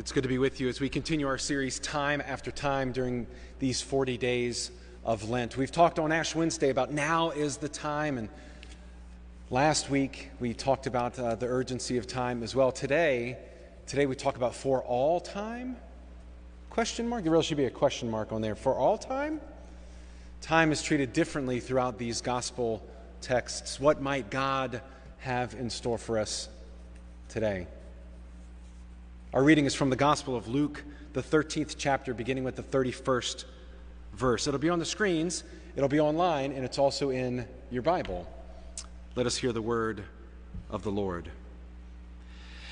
It's 0.00 0.12
good 0.12 0.22
to 0.22 0.30
be 0.30 0.38
with 0.38 0.60
you 0.60 0.68
as 0.70 0.80
we 0.80 0.88
continue 0.88 1.28
our 1.28 1.36
series 1.36 1.78
time 1.78 2.22
after 2.26 2.50
time 2.50 2.90
during 2.90 3.26
these 3.58 3.82
40 3.82 4.16
days 4.16 4.70
of 5.04 5.28
Lent. 5.28 5.58
We've 5.58 5.70
talked 5.70 5.98
on 5.98 6.10
Ash 6.10 6.34
Wednesday 6.34 6.70
about 6.70 6.90
now 6.90 7.32
is 7.32 7.58
the 7.58 7.68
time, 7.68 8.16
and 8.16 8.30
last 9.50 9.90
week 9.90 10.30
we 10.40 10.54
talked 10.54 10.86
about 10.86 11.18
uh, 11.18 11.34
the 11.34 11.44
urgency 11.44 11.98
of 11.98 12.06
time 12.06 12.42
as 12.42 12.54
well. 12.54 12.72
Today, 12.72 13.36
today 13.86 14.06
we 14.06 14.16
talk 14.16 14.36
about 14.36 14.54
for 14.54 14.82
all 14.84 15.20
time? 15.20 15.76
Question 16.70 17.06
mark? 17.06 17.22
There 17.22 17.32
really 17.32 17.44
should 17.44 17.58
be 17.58 17.66
a 17.66 17.70
question 17.70 18.10
mark 18.10 18.32
on 18.32 18.40
there. 18.40 18.54
For 18.54 18.74
all 18.74 18.96
time? 18.96 19.38
Time 20.40 20.72
is 20.72 20.82
treated 20.82 21.12
differently 21.12 21.60
throughout 21.60 21.98
these 21.98 22.22
gospel 22.22 22.82
texts. 23.20 23.78
What 23.78 24.00
might 24.00 24.30
God 24.30 24.80
have 25.18 25.52
in 25.52 25.68
store 25.68 25.98
for 25.98 26.18
us 26.18 26.48
today? 27.28 27.66
Our 29.32 29.44
reading 29.44 29.64
is 29.64 29.76
from 29.76 29.90
the 29.90 29.96
Gospel 29.96 30.34
of 30.34 30.48
Luke, 30.48 30.82
the 31.12 31.22
13th 31.22 31.76
chapter, 31.78 32.12
beginning 32.12 32.42
with 32.42 32.56
the 32.56 32.64
31st 32.64 33.44
verse. 34.12 34.48
It'll 34.48 34.58
be 34.58 34.70
on 34.70 34.80
the 34.80 34.84
screens, 34.84 35.44
it'll 35.76 35.88
be 35.88 36.00
online, 36.00 36.50
and 36.50 36.64
it's 36.64 36.80
also 36.80 37.10
in 37.10 37.46
your 37.70 37.82
Bible. 37.82 38.26
Let 39.14 39.26
us 39.26 39.36
hear 39.36 39.52
the 39.52 39.62
word 39.62 40.02
of 40.68 40.82
the 40.82 40.90
Lord. 40.90 41.30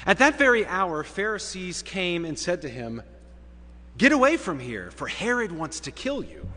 At 0.05 0.19
that 0.19 0.37
very 0.37 0.67
hour, 0.67 1.05
Pharisees 1.05 1.83
came 1.83 2.25
and 2.25 2.37
said 2.37 2.63
to 2.63 2.69
him, 2.69 3.03
Get 3.97 4.11
away 4.11 4.37
from 4.37 4.59
here, 4.59 4.91
for 4.91 5.07
Herod 5.07 5.53
wants 5.53 5.79
to 5.81 5.93
kill 5.93 6.25
you. 6.25 6.49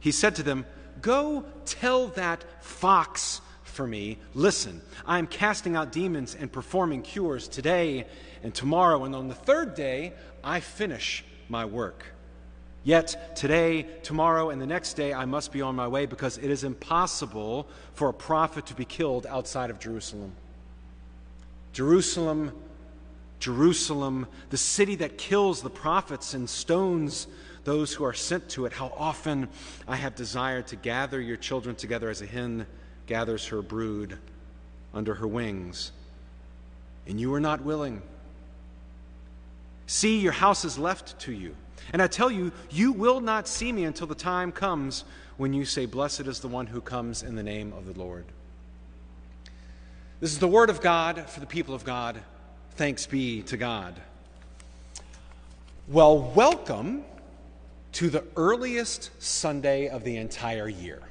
He 0.00 0.10
said 0.10 0.34
to 0.36 0.42
them, 0.42 0.66
Go 1.00 1.44
tell 1.66 2.08
that 2.08 2.44
fox 2.64 3.42
for 3.62 3.86
me, 3.86 4.18
Listen, 4.34 4.82
I 5.06 5.18
am 5.18 5.28
casting 5.28 5.76
out 5.76 5.92
demons 5.92 6.34
and 6.34 6.52
performing 6.52 7.02
cures 7.02 7.46
today 7.46 8.06
and 8.42 8.54
tomorrow, 8.54 9.04
and 9.04 9.14
on 9.14 9.28
the 9.28 9.34
third 9.34 9.74
day, 9.74 10.12
I 10.42 10.60
finish 10.60 11.24
my 11.48 11.64
work. 11.64 12.04
Yet 12.84 13.36
today, 13.36 13.86
tomorrow, 14.02 14.50
and 14.50 14.60
the 14.60 14.66
next 14.66 14.94
day, 14.94 15.14
I 15.14 15.24
must 15.24 15.52
be 15.52 15.62
on 15.62 15.76
my 15.76 15.86
way 15.86 16.06
because 16.06 16.38
it 16.38 16.50
is 16.50 16.64
impossible 16.64 17.68
for 17.94 18.08
a 18.08 18.14
prophet 18.14 18.66
to 18.66 18.74
be 18.74 18.84
killed 18.84 19.24
outside 19.26 19.70
of 19.70 19.78
Jerusalem. 19.78 20.32
Jerusalem, 21.72 22.52
Jerusalem, 23.38 24.26
the 24.50 24.56
city 24.56 24.96
that 24.96 25.16
kills 25.16 25.62
the 25.62 25.70
prophets 25.70 26.34
and 26.34 26.50
stones 26.50 27.28
those 27.64 27.94
who 27.94 28.04
are 28.04 28.12
sent 28.12 28.48
to 28.50 28.66
it, 28.66 28.72
how 28.72 28.92
often 28.96 29.48
I 29.86 29.94
have 29.96 30.16
desired 30.16 30.66
to 30.68 30.76
gather 30.76 31.20
your 31.20 31.36
children 31.36 31.76
together 31.76 32.10
as 32.10 32.20
a 32.20 32.26
hen 32.26 32.66
gathers 33.06 33.46
her 33.46 33.62
brood 33.62 34.18
under 34.92 35.14
her 35.14 35.26
wings, 35.26 35.92
and 37.06 37.20
you 37.20 37.30
were 37.30 37.40
not 37.40 37.62
willing. 37.62 38.02
See, 39.86 40.20
your 40.20 40.32
house 40.32 40.64
is 40.64 40.78
left 40.78 41.18
to 41.20 41.32
you. 41.32 41.56
And 41.92 42.00
I 42.00 42.06
tell 42.06 42.30
you, 42.30 42.52
you 42.70 42.92
will 42.92 43.20
not 43.20 43.48
see 43.48 43.72
me 43.72 43.84
until 43.84 44.06
the 44.06 44.14
time 44.14 44.52
comes 44.52 45.04
when 45.36 45.52
you 45.52 45.64
say, 45.64 45.86
Blessed 45.86 46.20
is 46.20 46.40
the 46.40 46.48
one 46.48 46.66
who 46.66 46.80
comes 46.80 47.22
in 47.22 47.34
the 47.34 47.42
name 47.42 47.72
of 47.72 47.86
the 47.86 47.98
Lord. 47.98 48.24
This 50.20 50.32
is 50.32 50.38
the 50.38 50.48
word 50.48 50.70
of 50.70 50.80
God 50.80 51.28
for 51.28 51.40
the 51.40 51.46
people 51.46 51.74
of 51.74 51.84
God. 51.84 52.20
Thanks 52.76 53.06
be 53.06 53.42
to 53.42 53.56
God. 53.56 54.00
Well, 55.88 56.18
welcome 56.18 57.04
to 57.92 58.08
the 58.08 58.24
earliest 58.36 59.10
Sunday 59.20 59.88
of 59.88 60.04
the 60.04 60.16
entire 60.16 60.68
year. 60.68 61.02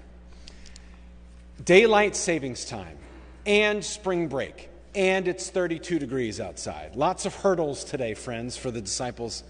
Daylight 1.64 2.16
savings 2.16 2.66
time 2.66 2.98
and 3.46 3.84
spring 3.84 4.28
break 4.28 4.71
and 4.96 5.28
it's 5.28 5.50
32 5.50 6.00
degrees 6.00 6.40
outside. 6.40 6.96
Lots 6.96 7.26
of 7.26 7.36
hurdles 7.36 7.84
today, 7.84 8.14
friends, 8.14 8.58
for 8.58 8.72
the 8.72 8.82
disciples 8.82 9.44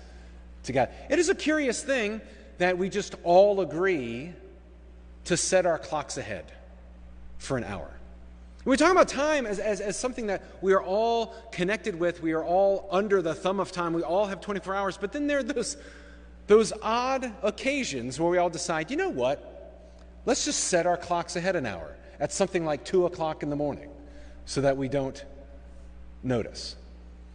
to 0.64 0.74
God. 0.74 0.90
It 1.10 1.20
is 1.20 1.30
a 1.30 1.36
curious 1.36 1.84
thing 1.84 2.22
that 2.60 2.78
we 2.78 2.90
just 2.90 3.16
all 3.24 3.62
agree 3.62 4.34
to 5.26 5.38
set 5.38 5.66
our 5.66 5.80
clocks 5.80 6.18
ahead 6.18 6.52
for 7.38 7.58
an 7.58 7.64
hour. 7.64 7.90
We 8.64 8.78
talk 8.78 8.92
about 8.92 9.08
time 9.08 9.48
as, 9.48 9.58
as, 9.58 9.82
as 9.82 9.98
something 9.98 10.28
that 10.28 10.44
we 10.62 10.74
are 10.74 10.84
all 10.84 11.34
connected 11.52 12.00
with. 12.00 12.22
We 12.22 12.34
are 12.34 12.44
all 12.44 12.88
under 12.92 13.24
the 13.24 13.34
thumb 13.34 13.60
of 13.60 13.72
time. 13.72 13.94
We 13.94 14.04
all 14.04 14.28
have 14.28 14.40
24 14.40 14.76
hours. 14.76 14.98
But 14.98 15.12
then 15.12 15.26
there 15.26 15.40
are 15.40 15.44
those, 15.44 15.78
those 16.46 16.72
odd 16.84 17.32
occasions 17.42 18.20
where 18.20 18.30
we 18.30 18.38
all 18.38 18.52
decide, 18.52 18.92
you 18.92 18.98
know 18.98 19.10
what? 19.10 19.48
Let's 20.28 20.46
just 20.46 20.66
set 20.66 20.86
our 20.86 20.98
clocks 20.98 21.36
ahead 21.36 21.56
an 21.56 21.66
hour 21.66 21.96
at 22.20 22.32
something 22.32 22.64
like 22.64 22.86
2 22.86 23.08
o'clock 23.08 23.42
in 23.42 23.50
the 23.50 23.56
morning 23.56 23.90
so 24.46 24.62
that 24.62 24.78
we 24.78 24.88
don't 24.88 25.24
notice. 26.24 26.76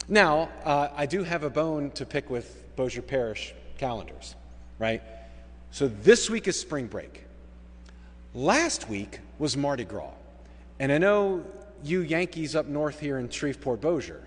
Now, 0.08 0.50
uh, 0.64 0.88
I 0.94 1.06
do 1.06 1.24
have 1.24 1.42
a 1.42 1.50
bone 1.50 1.90
to 1.92 2.06
pick 2.06 2.30
with 2.30 2.64
Bossier 2.76 3.02
Parish 3.02 3.54
calendars, 3.78 4.34
right? 4.78 5.02
So 5.70 5.88
this 5.88 6.30
week 6.30 6.46
is 6.46 6.58
spring 6.58 6.86
break. 6.86 7.24
Last 8.34 8.88
week 8.88 9.20
was 9.38 9.56
Mardi 9.56 9.84
Gras. 9.84 10.12
And 10.78 10.92
I 10.92 10.98
know 10.98 11.44
you 11.82 12.00
Yankees 12.00 12.54
up 12.54 12.66
north 12.66 13.00
here 13.00 13.18
in 13.18 13.28
Shreveport, 13.28 13.80
Bossier, 13.80 14.22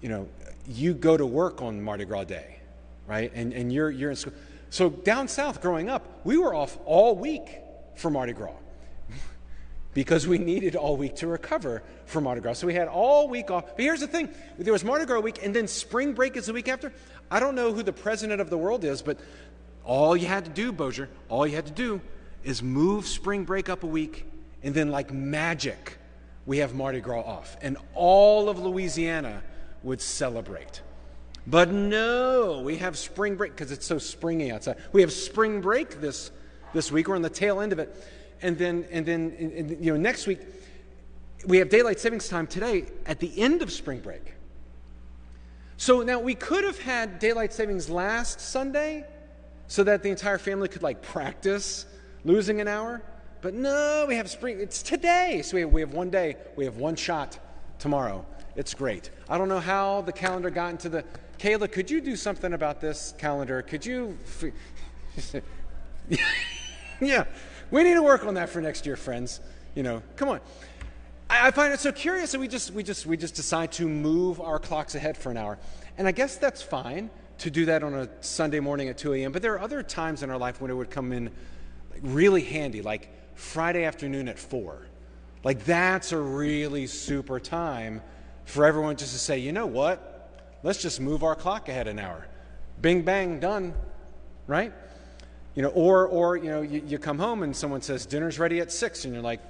you 0.00 0.08
know, 0.08 0.28
you 0.66 0.94
go 0.94 1.16
to 1.16 1.26
work 1.26 1.60
on 1.60 1.82
Mardi 1.82 2.04
Gras 2.04 2.24
Day, 2.24 2.58
right? 3.06 3.30
And, 3.34 3.52
and 3.52 3.72
you're, 3.72 3.90
you're 3.90 4.10
in 4.10 4.16
school. 4.16 4.32
So 4.70 4.90
down 4.90 5.28
south 5.28 5.60
growing 5.60 5.88
up, 5.88 6.20
we 6.24 6.36
were 6.38 6.54
off 6.54 6.78
all 6.84 7.16
week 7.16 7.58
for 7.96 8.10
Mardi 8.10 8.32
Gras 8.32 8.54
because 9.94 10.26
we 10.26 10.38
needed 10.38 10.74
all 10.74 10.96
week 10.96 11.14
to 11.16 11.28
recover 11.28 11.82
from 12.04 12.24
Mardi 12.24 12.40
Gras. 12.40 12.54
So 12.54 12.66
we 12.66 12.74
had 12.74 12.88
all 12.88 13.28
week 13.28 13.50
off. 13.50 13.64
But 13.76 13.80
here's 13.80 14.00
the 14.00 14.08
thing 14.08 14.28
there 14.58 14.72
was 14.72 14.84
Mardi 14.84 15.06
Gras 15.06 15.20
week, 15.20 15.38
and 15.42 15.54
then 15.54 15.68
spring 15.68 16.12
break 16.12 16.36
is 16.36 16.46
the 16.46 16.52
week 16.52 16.68
after. 16.68 16.92
I 17.30 17.40
don't 17.40 17.54
know 17.54 17.72
who 17.72 17.82
the 17.82 17.92
president 17.92 18.40
of 18.40 18.50
the 18.50 18.58
world 18.58 18.84
is, 18.84 19.00
but 19.00 19.18
all 19.84 20.16
you 20.16 20.26
had 20.26 20.44
to 20.44 20.50
do, 20.50 20.72
Bossier, 20.72 21.08
all 21.28 21.46
you 21.46 21.54
had 21.54 21.66
to 21.66 21.72
do 21.72 22.00
is 22.42 22.62
move 22.62 23.06
spring 23.06 23.44
break 23.44 23.68
up 23.68 23.84
a 23.84 23.86
week, 23.86 24.26
and 24.62 24.74
then, 24.74 24.90
like 24.90 25.12
magic, 25.12 25.98
we 26.44 26.58
have 26.58 26.74
Mardi 26.74 27.00
Gras 27.00 27.22
off. 27.22 27.56
And 27.62 27.76
all 27.94 28.48
of 28.48 28.58
Louisiana 28.58 29.42
would 29.82 30.00
celebrate. 30.00 30.82
But 31.46 31.70
no, 31.70 32.62
we 32.64 32.76
have 32.76 32.96
spring 32.96 33.36
break 33.36 33.52
because 33.52 33.70
it's 33.70 33.86
so 33.86 33.98
springy 33.98 34.50
outside. 34.50 34.76
We 34.92 35.02
have 35.02 35.12
spring 35.12 35.60
break 35.60 36.00
this, 36.00 36.30
this 36.72 36.90
week. 36.90 37.06
We're 37.06 37.16
on 37.16 37.22
the 37.22 37.30
tail 37.30 37.60
end 37.60 37.72
of 37.72 37.78
it 37.78 37.94
and 38.44 38.58
then, 38.58 38.86
and 38.90 39.06
then 39.06 39.78
you 39.80 39.92
know, 39.92 39.98
next 39.98 40.26
week, 40.26 40.38
we 41.46 41.56
have 41.58 41.70
daylight 41.70 41.98
savings 41.98 42.28
time 42.28 42.46
today 42.46 42.84
at 43.06 43.18
the 43.18 43.40
end 43.40 43.62
of 43.62 43.72
spring 43.72 44.00
break. 44.00 44.34
So 45.78 46.02
now 46.02 46.20
we 46.20 46.34
could 46.34 46.62
have 46.62 46.78
had 46.78 47.18
daylight 47.18 47.54
savings 47.54 47.88
last 47.88 48.40
Sunday 48.40 49.04
so 49.66 49.82
that 49.84 50.02
the 50.02 50.10
entire 50.10 50.38
family 50.38 50.68
could 50.68 50.82
like 50.82 51.00
practice 51.00 51.86
losing 52.24 52.60
an 52.60 52.68
hour. 52.68 53.02
But 53.40 53.54
no, 53.54 54.04
we 54.06 54.16
have 54.16 54.30
spring. 54.30 54.60
It's 54.60 54.82
today. 54.82 55.40
So 55.42 55.54
we 55.56 55.62
have, 55.62 55.72
we 55.72 55.80
have 55.80 55.94
one 55.94 56.10
day, 56.10 56.36
we 56.54 56.66
have 56.66 56.76
one 56.76 56.96
shot 56.96 57.38
tomorrow. 57.78 58.26
It's 58.56 58.74
great. 58.74 59.10
I 59.28 59.38
don't 59.38 59.48
know 59.48 59.58
how 59.58 60.02
the 60.02 60.12
calendar 60.12 60.50
got 60.50 60.70
into 60.70 60.90
the. 60.90 61.04
Kayla, 61.38 61.72
could 61.72 61.90
you 61.90 62.02
do 62.02 62.14
something 62.14 62.52
about 62.52 62.80
this 62.80 63.14
calendar? 63.18 63.62
Could 63.62 63.84
you. 63.84 64.18
yeah. 67.00 67.24
We 67.74 67.82
need 67.82 67.94
to 67.94 68.04
work 68.04 68.24
on 68.24 68.34
that 68.34 68.50
for 68.50 68.60
next 68.60 68.86
year, 68.86 68.94
friends. 68.94 69.40
You 69.74 69.82
know, 69.82 70.00
come 70.14 70.28
on. 70.28 70.38
I, 71.28 71.48
I 71.48 71.50
find 71.50 71.72
it 71.72 71.80
so 71.80 71.90
curious 71.90 72.30
that 72.30 72.38
we 72.38 72.46
just, 72.46 72.70
we, 72.70 72.84
just, 72.84 73.04
we 73.04 73.16
just 73.16 73.34
decide 73.34 73.72
to 73.72 73.88
move 73.88 74.40
our 74.40 74.60
clocks 74.60 74.94
ahead 74.94 75.16
for 75.16 75.32
an 75.32 75.36
hour. 75.36 75.58
And 75.98 76.06
I 76.06 76.12
guess 76.12 76.36
that's 76.36 76.62
fine 76.62 77.10
to 77.38 77.50
do 77.50 77.64
that 77.64 77.82
on 77.82 77.92
a 77.94 78.08
Sunday 78.20 78.60
morning 78.60 78.90
at 78.90 78.98
2 78.98 79.14
a.m., 79.14 79.32
but 79.32 79.42
there 79.42 79.54
are 79.54 79.60
other 79.60 79.82
times 79.82 80.22
in 80.22 80.30
our 80.30 80.38
life 80.38 80.60
when 80.60 80.70
it 80.70 80.74
would 80.74 80.88
come 80.88 81.12
in 81.12 81.32
really 82.00 82.42
handy, 82.42 82.80
like 82.80 83.10
Friday 83.34 83.82
afternoon 83.82 84.28
at 84.28 84.38
4. 84.38 84.86
Like, 85.42 85.64
that's 85.64 86.12
a 86.12 86.18
really 86.18 86.86
super 86.86 87.40
time 87.40 88.02
for 88.44 88.66
everyone 88.66 88.94
just 88.94 89.14
to 89.14 89.18
say, 89.18 89.40
you 89.40 89.50
know 89.50 89.66
what? 89.66 90.46
Let's 90.62 90.80
just 90.80 91.00
move 91.00 91.24
our 91.24 91.34
clock 91.34 91.68
ahead 91.68 91.88
an 91.88 91.98
hour. 91.98 92.24
Bing, 92.80 93.02
bang, 93.02 93.40
done, 93.40 93.74
right? 94.46 94.72
You 95.54 95.62
know, 95.62 95.68
or, 95.68 96.06
or 96.06 96.36
you 96.36 96.50
know, 96.50 96.62
you, 96.62 96.82
you 96.86 96.98
come 96.98 97.18
home 97.18 97.42
and 97.42 97.54
someone 97.54 97.80
says, 97.80 98.06
dinner's 98.06 98.38
ready 98.38 98.60
at 98.60 98.72
6, 98.72 99.04
and 99.04 99.14
you're 99.14 99.22
like, 99.22 99.40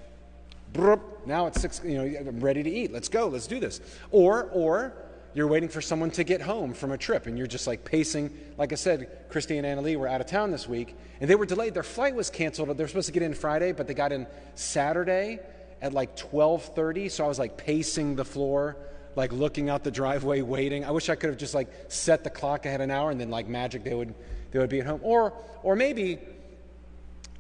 now 1.27 1.47
it's 1.47 1.61
6, 1.61 1.83
you 1.85 1.99
know, 1.99 2.19
I'm 2.19 2.41
ready 2.41 2.63
to 2.63 2.71
eat. 2.71 2.93
Let's 2.93 3.09
go. 3.09 3.29
Let's 3.29 3.47
do 3.47 3.61
this. 3.61 3.81
Or, 4.11 4.51
or 4.53 4.93
you're 5.35 5.47
waiting 5.47 5.69
for 5.69 5.81
someone 5.81 6.11
to 6.13 6.25
get 6.25 6.41
home 6.41 6.75
from 6.75 6.93
a 6.93 6.99
trip 6.99 7.27
and 7.27 7.37
you're 7.37 7.47
just 7.47 7.67
like 7.67 7.85
pacing. 7.85 8.37
Like 8.57 8.73
I 8.73 8.77
said, 8.77 9.09
Christy 9.29 9.59
and 9.59 9.67
Anna 9.67 9.83
Lee 9.83 9.97
were 9.97 10.09
out 10.09 10.21
of 10.21 10.27
town 10.27 10.51
this 10.51 10.69
week 10.69 10.97
and 11.21 11.29
they 11.29 11.35
were 11.35 11.47
delayed. 11.47 11.75
Their 11.75 11.83
flight 11.83 12.15
was 12.15 12.31
canceled. 12.31 12.77
They 12.77 12.85
were 12.85 12.89
supposed 12.89 13.07
to 13.07 13.13
get 13.13 13.23
in 13.23 13.35
Friday, 13.35 13.73
but 13.73 13.87
they 13.87 13.95
got 13.95 14.13
in 14.13 14.27
Saturday 14.55 15.41
at 15.83 15.93
like 15.93 16.17
12:30. 16.17 17.11
So 17.11 17.25
I 17.25 17.29
was 17.29 17.39
like 17.39 17.57
pacing 17.57 18.17
the 18.17 18.25
floor, 18.25 18.77
like 19.17 19.33
looking 19.33 19.69
out 19.71 19.85
the 19.85 19.91
driveway, 19.91 20.41
waiting. 20.41 20.85
I 20.85 20.91
wish 20.91 21.09
I 21.09 21.15
could 21.15 21.31
have 21.31 21.39
just 21.39 21.55
like 21.55 21.69
set 21.89 22.25
the 22.25 22.31
clock 22.31 22.67
ahead 22.67 22.81
an 22.81 22.91
hour 22.91 23.11
and 23.11 23.21
then 23.21 23.31
like 23.31 23.49
magic 23.49 23.85
they 23.85 23.95
would 23.95 24.15
they 24.51 24.59
would 24.59 24.71
be 24.71 24.81
at 24.81 24.87
home. 24.87 25.01
Or 25.03 25.33
or 25.63 25.77
maybe 25.77 26.19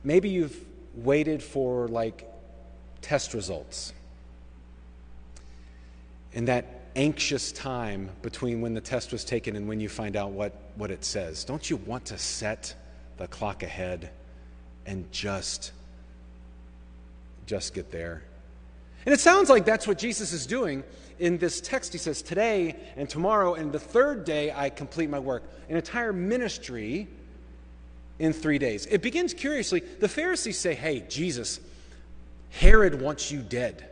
maybe 0.02 0.28
you've 0.28 0.56
waited 0.94 1.42
for 1.42 1.88
like 1.88 2.30
test 3.00 3.34
results. 3.34 3.92
And 6.32 6.48
that 6.48 6.66
anxious 6.96 7.52
time 7.52 8.10
between 8.22 8.60
when 8.60 8.74
the 8.74 8.80
test 8.80 9.12
was 9.12 9.24
taken 9.24 9.56
and 9.56 9.68
when 9.68 9.80
you 9.80 9.88
find 9.88 10.16
out 10.16 10.30
what, 10.30 10.52
what 10.76 10.90
it 10.90 11.04
says. 11.04 11.44
Don't 11.44 11.68
you 11.68 11.76
want 11.76 12.06
to 12.06 12.18
set 12.18 12.74
the 13.16 13.26
clock 13.26 13.62
ahead 13.62 14.10
and 14.86 15.10
just 15.12 15.72
just 17.46 17.74
get 17.74 17.90
there? 17.90 18.22
And 19.04 19.12
it 19.12 19.20
sounds 19.20 19.50
like 19.50 19.64
that's 19.64 19.86
what 19.86 19.98
Jesus 19.98 20.32
is 20.32 20.46
doing 20.46 20.82
in 21.18 21.38
this 21.38 21.60
text. 21.60 21.92
He 21.92 21.98
says, 21.98 22.22
Today 22.22 22.76
and 22.96 23.08
tomorrow 23.08 23.54
and 23.54 23.72
the 23.72 23.78
third 23.78 24.24
day 24.24 24.52
I 24.52 24.70
complete 24.70 25.10
my 25.10 25.18
work. 25.18 25.42
An 25.68 25.76
entire 25.76 26.12
ministry 26.12 27.08
in 28.18 28.32
three 28.32 28.58
days. 28.58 28.86
It 28.86 29.02
begins 29.02 29.34
curiously. 29.34 29.80
The 29.80 30.08
Pharisees 30.08 30.58
say, 30.58 30.74
Hey, 30.74 31.04
Jesus, 31.08 31.60
Herod 32.50 33.00
wants 33.00 33.30
you 33.30 33.40
dead 33.40 33.88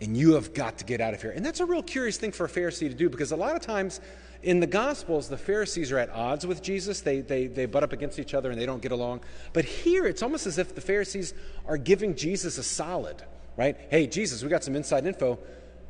and 0.00 0.16
you 0.16 0.34
have 0.34 0.52
got 0.52 0.78
to 0.78 0.84
get 0.84 1.00
out 1.00 1.14
of 1.14 1.22
here. 1.22 1.30
And 1.30 1.44
that's 1.44 1.60
a 1.60 1.66
real 1.66 1.82
curious 1.82 2.18
thing 2.18 2.32
for 2.32 2.44
a 2.44 2.48
Pharisee 2.48 2.88
to 2.88 2.94
do 2.94 3.08
because 3.08 3.32
a 3.32 3.36
lot 3.36 3.56
of 3.56 3.62
times 3.62 4.00
in 4.42 4.60
the 4.60 4.66
Gospels, 4.66 5.28
the 5.28 5.38
Pharisees 5.38 5.90
are 5.90 5.98
at 5.98 6.10
odds 6.10 6.46
with 6.46 6.62
Jesus. 6.62 7.00
They, 7.00 7.20
they, 7.20 7.46
they 7.46 7.66
butt 7.66 7.82
up 7.82 7.92
against 7.92 8.18
each 8.18 8.34
other 8.34 8.50
and 8.50 8.60
they 8.60 8.66
don't 8.66 8.82
get 8.82 8.92
along. 8.92 9.20
But 9.52 9.64
here, 9.64 10.06
it's 10.06 10.22
almost 10.22 10.46
as 10.46 10.58
if 10.58 10.74
the 10.74 10.80
Pharisees 10.80 11.32
are 11.66 11.78
giving 11.78 12.14
Jesus 12.14 12.58
a 12.58 12.62
solid, 12.62 13.22
right? 13.56 13.76
Hey, 13.90 14.06
Jesus, 14.06 14.42
we 14.42 14.50
got 14.50 14.62
some 14.62 14.76
inside 14.76 15.06
info. 15.06 15.38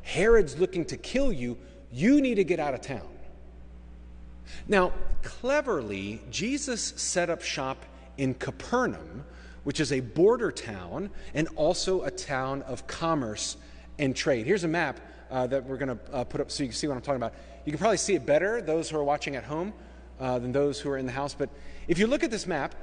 Herod's 0.07 0.57
looking 0.57 0.85
to 0.85 0.95
kill 0.95 1.33
you. 1.33 1.57
You 1.91 2.21
need 2.21 2.35
to 2.35 2.45
get 2.45 2.61
out 2.61 2.73
of 2.73 2.79
town. 2.79 3.07
Now, 4.65 4.93
cleverly, 5.21 6.21
Jesus 6.31 6.93
set 6.95 7.29
up 7.29 7.41
shop 7.41 7.85
in 8.17 8.33
Capernaum, 8.33 9.25
which 9.65 9.81
is 9.81 9.91
a 9.91 9.99
border 9.99 10.49
town 10.49 11.09
and 11.33 11.49
also 11.57 12.03
a 12.03 12.11
town 12.11 12.61
of 12.61 12.87
commerce 12.87 13.57
and 13.99 14.15
trade. 14.15 14.45
Here's 14.45 14.63
a 14.63 14.69
map 14.69 15.01
uh, 15.29 15.45
that 15.47 15.65
we're 15.65 15.75
going 15.75 15.97
to 15.97 16.13
uh, 16.13 16.23
put 16.23 16.39
up 16.39 16.51
so 16.51 16.63
you 16.63 16.69
can 16.69 16.77
see 16.77 16.87
what 16.87 16.95
I'm 16.95 17.01
talking 17.01 17.21
about. 17.21 17.33
You 17.65 17.73
can 17.73 17.79
probably 17.79 17.97
see 17.97 18.15
it 18.15 18.25
better, 18.25 18.61
those 18.61 18.89
who 18.89 18.97
are 18.97 19.03
watching 19.03 19.35
at 19.35 19.43
home, 19.43 19.73
uh, 20.21 20.39
than 20.39 20.53
those 20.53 20.79
who 20.79 20.89
are 20.89 20.97
in 20.97 21.05
the 21.05 21.11
house. 21.11 21.33
But 21.33 21.49
if 21.89 21.99
you 21.99 22.07
look 22.07 22.23
at 22.23 22.31
this 22.31 22.47
map, 22.47 22.75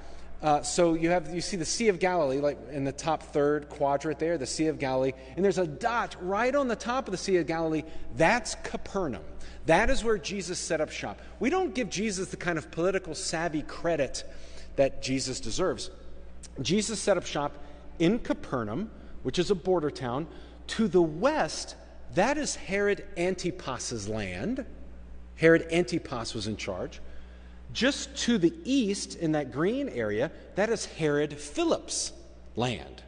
uh, 0.43 0.63
so 0.63 0.95
you 0.95 1.11
have 1.11 1.35
you 1.35 1.41
see 1.41 1.57
the 1.57 1.65
Sea 1.65 1.89
of 1.89 1.99
Galilee, 1.99 2.39
like 2.39 2.59
in 2.71 2.85
the 2.85 2.93
top 2.93 3.23
third 3.23 3.69
quadrant 3.69 4.19
there, 4.19 4.37
the 4.37 4.47
Sea 4.47 4.67
of 4.67 4.79
Galilee, 4.79 5.13
and 5.37 5.45
there's 5.45 5.59
a 5.59 5.67
dot 5.67 6.17
right 6.21 6.55
on 6.55 6.69
the 6.69 6.77
top 6.77 7.09
of 7.09 7.13
the 7.13 7.19
Sea 7.19 7.37
of 7.39 7.47
Galilee. 7.47 7.83
That's 8.17 8.55
Capernaum. 8.57 9.25
That 9.67 9.89
is 9.89 10.05
where 10.05 10.19
Jesus 10.19 10.59
set 10.59 10.81
up 10.81 10.91
shop. 10.91 11.21
We 11.41 11.49
don't 11.49 11.75
give 11.75 11.89
Jesus 11.89 12.29
the 12.29 12.37
kind 12.37 12.59
of 12.59 12.71
political 12.71 13.15
savvy 13.15 13.63
credit 13.63 14.25
that 14.77 15.03
Jesus 15.03 15.41
deserves. 15.41 15.91
Jesus 16.61 17.01
set 17.01 17.17
up 17.17 17.25
shop 17.25 17.57
in 17.99 18.19
Capernaum, 18.19 18.91
which 19.23 19.39
is 19.39 19.51
a 19.51 19.55
border 19.55 19.91
town, 19.91 20.27
to 20.67 20.89
the 20.89 21.03
west, 21.03 21.77
that 22.15 22.39
is 22.39 22.55
Herod 22.55 23.05
Antipas's 23.17 24.09
land. 24.09 24.65
Herod 25.37 25.67
Antipas 25.73 26.35
was 26.35 26.47
in 26.47 26.57
charge. 26.57 27.01
Just 27.75 28.17
to 28.19 28.39
the 28.39 28.55
east, 28.65 29.17
in 29.17 29.33
that 29.33 29.53
green 29.53 29.89
area, 29.89 30.31
that 30.55 30.71
is 30.71 30.87
Herod 30.87 31.37
Philip's 31.37 32.13
land. 32.57 33.03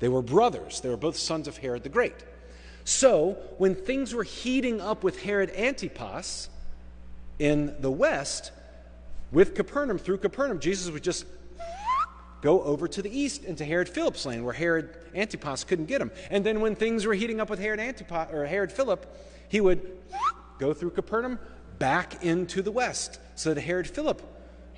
They 0.00 0.08
were 0.08 0.22
brothers, 0.22 0.80
they 0.80 0.88
were 0.88 0.96
both 0.96 1.16
sons 1.16 1.48
of 1.48 1.56
Herod 1.56 1.84
the 1.84 1.88
Great. 1.88 2.14
So, 2.84 3.36
when 3.58 3.74
things 3.74 4.14
were 4.14 4.24
heating 4.24 4.80
up 4.80 5.04
with 5.04 5.22
Herod 5.22 5.50
Antipas 5.50 6.48
in 7.38 7.76
the 7.80 7.90
west, 7.90 8.50
with 9.30 9.54
Capernaum, 9.54 9.98
through 9.98 10.18
Capernaum, 10.18 10.58
Jesus 10.58 10.90
would 10.90 11.04
just 11.04 11.24
go 12.40 12.62
over 12.62 12.88
to 12.88 13.02
the 13.02 13.16
east 13.16 13.44
into 13.44 13.64
Herod 13.64 13.88
Philip's 13.88 14.24
land, 14.24 14.44
where 14.44 14.54
Herod 14.54 14.96
Antipas 15.14 15.64
couldn't 15.64 15.86
get 15.86 16.00
him. 16.00 16.10
And 16.30 16.44
then 16.44 16.60
when 16.60 16.74
things 16.74 17.04
were 17.04 17.14
heating 17.14 17.40
up 17.40 17.50
with 17.50 17.58
Herod 17.58 17.80
Antipas 17.80 18.32
or 18.32 18.46
Herod 18.46 18.72
Philip, 18.72 19.06
he 19.48 19.60
would 19.60 19.98
go 20.58 20.72
through 20.72 20.90
Capernaum 20.90 21.38
back 21.78 22.24
into 22.24 22.62
the 22.62 22.72
west, 22.72 23.20
so 23.38 23.54
that 23.54 23.60
Herod 23.60 23.86
Philip 23.86 24.20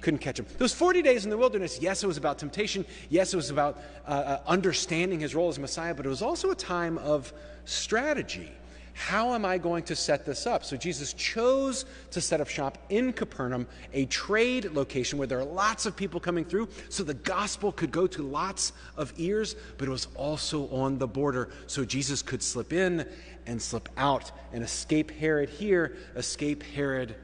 couldn't 0.03 0.19
catch 0.19 0.39
him. 0.39 0.47
Those 0.59 0.75
40 0.75 1.01
days 1.01 1.25
in 1.25 1.31
the 1.31 1.39
wilderness, 1.39 1.79
yes, 1.81 2.05
it 2.05 2.07
was 2.07 2.19
about 2.19 2.39
temptation. 2.39 2.85
Yes, 3.09 3.33
it 3.33 3.37
was 3.37 3.49
about 3.49 3.79
uh, 4.07 4.11
uh 4.11 4.41
understanding 4.47 5.21
his 5.21 5.35
role 5.35 5.49
as 5.49 5.59
Messiah, 5.59 5.95
but 5.95 6.05
it 6.05 6.11
was 6.11 6.21
also 6.21 6.51
a 6.51 6.55
time 6.55 6.99
of 6.99 7.33
strategy. 7.65 8.53
How 8.93 9.33
am 9.33 9.47
I 9.47 9.57
going 9.57 9.85
to 9.85 9.97
set 9.97 10.27
this 10.27 10.47
up? 10.47 10.63
So 10.63 10.77
Jesus 10.77 11.15
chose 11.15 11.87
to 12.11 12.21
set 12.21 12.43
up 12.43 12.49
shop 12.49 12.77
in 12.91 13.15
Capernaum, 13.15 13.67
a 13.95 14.05
trade 14.07 14.73
location 14.73 15.19
where 15.19 15.27
there 15.27 15.39
are 15.39 15.45
lots 15.45 15.87
of 15.87 15.97
people 15.97 16.21
coming 16.21 16.45
through, 16.45 16.69
so 16.91 17.03
the 17.03 17.15
gospel 17.15 17.73
could 17.73 17.93
go 17.93 18.07
to 18.09 18.23
lots 18.23 18.75
of 18.99 19.15
ears, 19.17 19.57
but 19.79 19.89
it 19.89 19.91
was 19.91 20.09
also 20.17 20.69
on 20.69 20.99
the 20.99 21.07
border, 21.07 21.49
so 21.67 21.83
Jesus 21.83 22.21
could 22.21 22.43
slip 22.43 22.75
in 22.75 23.09
and 23.47 23.61
slip 23.63 23.89
out 23.97 24.33
and 24.53 24.63
escape 24.63 25.11
Herod 25.13 25.49
here, 25.49 25.97
escape 26.15 26.63
Herod 26.63 27.17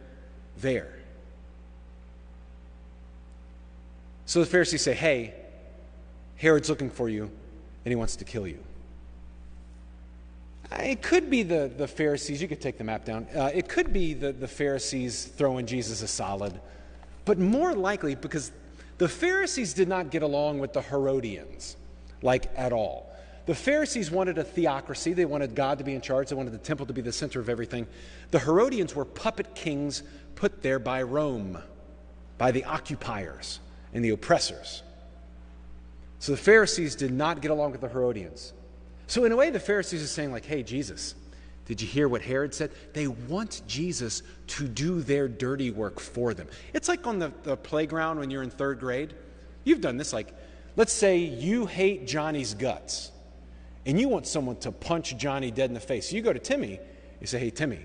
there. 0.57 0.97
So 4.27 4.41
the 4.41 4.47
Pharisees 4.47 4.83
say, 4.83 4.93
Hey, 4.93 5.35
Herod's 6.37 6.69
looking 6.69 6.91
for 6.91 7.09
you, 7.09 7.23
and 7.23 7.93
he 7.93 7.95
wants 7.95 8.17
to 8.17 8.25
kill 8.25 8.47
you. 8.47 8.59
It 10.73 11.01
could 11.01 11.31
be 11.31 11.45
the, 11.45 11.71
the 11.75 11.87
Pharisees. 11.87 12.43
You 12.43 12.49
could 12.49 12.61
take 12.61 12.77
the 12.77 12.85
map 12.85 13.05
down. 13.05 13.29
Uh, 13.35 13.51
it 13.55 13.69
could 13.69 13.93
be 13.93 14.15
the, 14.15 14.33
the 14.33 14.49
Pharisees 14.49 15.25
throwing 15.25 15.65
Jesus 15.65 16.03
a 16.03 16.09
solid. 16.09 16.61
But 17.25 17.39
more 17.39 17.73
likely, 17.73 18.17
because 18.17 18.51
the 18.99 19.09
Pharisees 19.09 19.75
did 19.75 19.89
not 19.89 20.11
get 20.11 20.23
along 20.23 20.59
with 20.59 20.73
the 20.73 20.83
Herodians, 20.83 21.77
like 22.21 22.51
at 22.57 22.73
all. 22.73 23.13
The 23.47 23.55
Pharisees 23.55 24.11
wanted 24.11 24.39
a 24.39 24.45
theocracy. 24.45 25.13
They 25.13 25.25
wanted 25.25 25.55
God 25.55 25.79
to 25.79 25.85
be 25.85 25.95
in 25.95 26.01
charge. 26.01 26.31
They 26.31 26.35
wanted 26.35 26.53
the 26.53 26.59
temple 26.59 26.87
to 26.87 26.93
be 26.93 27.01
the 27.01 27.13
center 27.13 27.39
of 27.39 27.49
everything. 27.49 27.87
The 28.33 28.41
Herodians 28.41 28.97
were 28.97 29.05
puppet 29.05 29.55
kings 29.55 30.03
put 30.35 30.63
there 30.63 30.81
by 30.81 31.03
Rome, 31.03 31.59
by 32.39 32.51
the 32.51 32.65
occupiers 32.65 33.61
and 33.93 34.05
the 34.05 34.11
oppressors. 34.11 34.83
So 36.19 36.33
the 36.33 36.39
Pharisees 36.39 36.97
did 36.97 37.13
not 37.13 37.41
get 37.41 37.51
along 37.51 37.73
with 37.73 37.81
the 37.81 37.89
Herodians. 37.89 38.53
So, 39.07 39.25
in 39.25 39.33
a 39.33 39.37
way, 39.37 39.51
the 39.51 39.61
Pharisees 39.61 40.03
are 40.03 40.09
saying, 40.09 40.33
like, 40.33 40.45
hey, 40.45 40.65
Jesus, 40.65 41.15
did 41.67 41.81
you 41.81 41.87
hear 41.87 42.09
what 42.09 42.23
Herod 42.23 42.55
said? 42.55 42.73
They 42.93 43.07
want 43.07 43.63
Jesus 43.67 44.23
to 44.49 44.67
do 44.67 45.01
their 45.01 45.29
dirty 45.29 45.71
work 45.71 46.01
for 46.01 46.35
them. 46.35 46.49
It's 46.73 46.89
like 46.89 47.07
on 47.07 47.19
the, 47.19 47.33
the 47.45 47.57
playground 47.57 48.19
when 48.19 48.31
you're 48.31 48.43
in 48.43 48.51
third 48.51 48.81
grade. 48.81 49.15
You've 49.65 49.81
done 49.81 49.97
this. 49.97 50.13
Like, 50.13 50.33
let's 50.77 50.93
say 50.93 51.19
you 51.19 51.67
hate 51.67 52.07
Johnny's 52.07 52.55
guts 52.55 53.11
and 53.85 54.01
you 54.01 54.09
want 54.09 54.27
someone 54.27 54.57
to 54.57 54.73
punch 54.73 55.17
Johnny 55.17 55.51
dead 55.51 55.71
in 55.71 55.75
the 55.75 55.81
face. 55.81 56.13
You 56.13 56.23
go 56.23 56.33
to 56.33 56.39
Timmy, 56.39 56.81
you 57.21 57.27
say, 57.27 57.39
hey, 57.39 57.51
Timmy, 57.51 57.81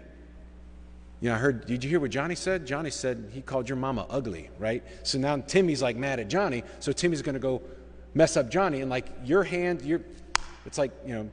you 1.21 1.29
know, 1.29 1.35
I 1.35 1.37
heard, 1.37 1.65
did 1.67 1.83
you 1.83 1.89
hear 1.89 1.99
what 1.99 2.11
Johnny 2.11 2.35
said? 2.35 2.65
Johnny 2.65 2.89
said 2.89 3.29
he 3.31 3.41
called 3.41 3.69
your 3.69 3.75
mama 3.75 4.07
ugly, 4.09 4.49
right? 4.57 4.83
So 5.03 5.19
now 5.19 5.37
Timmy's 5.37 5.81
like 5.81 5.95
mad 5.95 6.19
at 6.19 6.27
Johnny, 6.27 6.63
so 6.79 6.91
Timmy's 6.91 7.21
going 7.21 7.33
to 7.33 7.39
go 7.39 7.61
mess 8.13 8.35
up 8.35 8.49
Johnny, 8.49 8.81
and 8.81 8.89
like 8.89 9.05
your 9.23 9.43
hand, 9.43 9.83
your 9.83 10.01
it's 10.65 10.77
like, 10.77 10.91
you 11.05 11.13
know, 11.13 11.29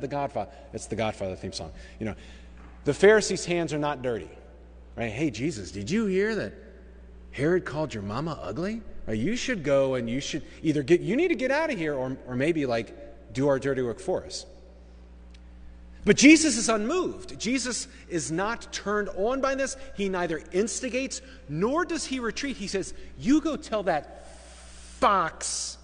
the 0.00 0.08
Godfather. 0.08 0.50
It's 0.72 0.86
the 0.86 0.96
Godfather 0.96 1.36
theme 1.36 1.52
song. 1.52 1.72
You 2.00 2.06
know, 2.06 2.14
the 2.84 2.94
Pharisees' 2.94 3.44
hands 3.44 3.72
are 3.72 3.78
not 3.78 4.02
dirty. 4.02 4.30
Right? 4.96 5.12
Hey, 5.12 5.30
Jesus, 5.30 5.70
did 5.70 5.90
you 5.90 6.06
hear 6.06 6.34
that 6.34 6.54
Herod 7.30 7.64
called 7.64 7.94
your 7.94 8.02
mama 8.02 8.38
ugly? 8.42 8.82
Right, 9.06 9.16
you 9.16 9.36
should 9.36 9.62
go 9.62 9.94
and 9.94 10.10
you 10.10 10.20
should 10.20 10.42
either 10.62 10.82
get, 10.82 11.00
you 11.00 11.16
need 11.16 11.28
to 11.28 11.34
get 11.34 11.50
out 11.50 11.72
of 11.72 11.78
here 11.78 11.94
or, 11.94 12.16
or 12.26 12.34
maybe 12.34 12.66
like 12.66 13.32
do 13.32 13.48
our 13.48 13.58
dirty 13.58 13.82
work 13.82 14.00
for 14.00 14.24
us. 14.24 14.44
But 16.04 16.16
Jesus 16.16 16.56
is 16.56 16.68
unmoved. 16.68 17.38
Jesus 17.38 17.88
is 18.08 18.30
not 18.30 18.72
turned 18.72 19.08
on 19.10 19.40
by 19.40 19.54
this. 19.54 19.76
He 19.96 20.08
neither 20.08 20.40
instigates 20.52 21.20
nor 21.48 21.84
does 21.84 22.04
he 22.04 22.20
retreat. 22.20 22.56
He 22.56 22.68
says, 22.68 22.94
You 23.18 23.40
go 23.40 23.56
tell 23.56 23.82
that 23.84 24.26
fox, 24.98 25.78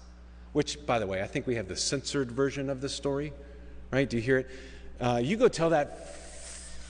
which, 0.53 0.85
by 0.85 0.99
the 0.99 1.07
way, 1.07 1.21
I 1.21 1.27
think 1.27 1.47
we 1.47 1.55
have 1.55 1.67
the 1.67 1.75
censored 1.75 2.31
version 2.31 2.69
of 2.69 2.81
the 2.81 2.89
story, 2.89 3.33
right? 3.91 4.09
Do 4.09 4.17
you 4.17 4.23
hear 4.23 4.39
it? 4.39 4.49
Uh, 4.99 5.19
you 5.21 5.37
go 5.37 5.47
tell 5.47 5.71
that 5.71 6.13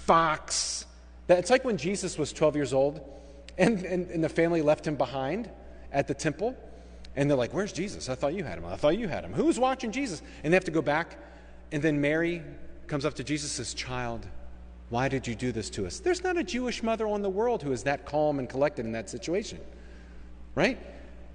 fox 0.06 0.86
that 1.28 1.40
it's 1.40 1.50
like 1.50 1.66
when 1.66 1.78
Jesus 1.78 2.18
was 2.18 2.32
12 2.32 2.56
years 2.56 2.74
old 2.74 3.02
and, 3.58 3.84
and, 3.84 4.10
and 4.12 4.24
the 4.24 4.30
family 4.30 4.62
left 4.62 4.86
him 4.86 4.96
behind 4.96 5.50
at 5.92 6.08
the 6.08 6.14
temple. 6.14 6.56
And 7.16 7.30
they're 7.30 7.38
like, 7.38 7.54
Where's 7.54 7.74
Jesus? 7.74 8.10
I 8.10 8.16
thought 8.16 8.34
you 8.34 8.44
had 8.44 8.58
him. 8.58 8.66
I 8.66 8.76
thought 8.76 8.98
you 8.98 9.08
had 9.08 9.24
him. 9.24 9.34
Who's 9.34 9.60
watching 9.60 9.92
Jesus? 9.92 10.22
And 10.44 10.54
they 10.54 10.56
have 10.56 10.66
to 10.66 10.72
go 10.72 10.82
back. 10.82 11.18
And 11.72 11.82
then 11.82 12.02
Mary 12.02 12.44
comes 12.88 13.06
up 13.06 13.14
to 13.16 13.24
Jesus 13.24 13.52
says, 13.52 13.74
Child, 13.74 14.28
why 14.90 15.08
did 15.08 15.28
you 15.28 15.36
do 15.36 15.52
this 15.52 15.70
to 15.72 15.86
us? 15.86 16.00
There's 16.00 16.24
not 16.24 16.38
a 16.38 16.44
Jewish 16.44 16.84
mother 16.84 17.08
on 17.08 17.22
the 17.22 17.30
world 17.30 17.64
who 17.64 17.72
is 17.72 17.84
that 17.84 18.06
calm 18.06 18.40
and 18.40 18.48
collected 18.48 18.86
in 18.86 18.92
that 18.92 19.10
situation, 19.10 19.60
right? 20.54 20.80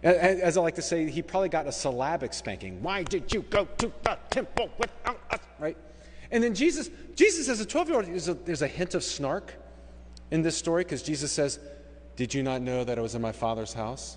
As 0.03 0.57
I 0.57 0.61
like 0.63 0.77
to 0.77 0.83
say, 0.83 1.11
he 1.11 1.21
probably 1.21 1.51
got 1.51 1.67
a 1.67 1.73
syllabic 1.73 2.33
spanking. 2.33 2.83
Why 2.83 3.03
did 3.03 3.33
you 3.33 3.43
go 3.43 3.67
to 3.79 3.93
the 4.03 4.19
temple 4.31 4.71
without 4.79 5.21
us? 5.31 5.41
Right? 5.59 5.77
And 6.31 6.43
then 6.43 6.55
Jesus, 6.55 6.89
Jesus 7.15 7.49
as 7.49 7.61
a 7.61 7.67
12 7.67 7.89
year 7.89 7.97
old, 7.97 8.07
there's, 8.07 8.27
there's 8.27 8.63
a 8.63 8.69
hint 8.69 8.95
of 8.95 9.05
snark 9.05 9.55
in 10.31 10.43
this 10.43 10.57
story 10.57 10.85
because 10.85 11.03
Jesus 11.03 11.31
says, 11.33 11.59
Did 12.17 12.33
you 12.33 12.43
not 12.43 12.63
know 12.63 12.83
that 12.85 12.99
I 12.99 13.03
was 13.03 13.15
in 13.15 13.21
my 13.21 13.33
father's 13.33 13.75
house? 13.75 14.17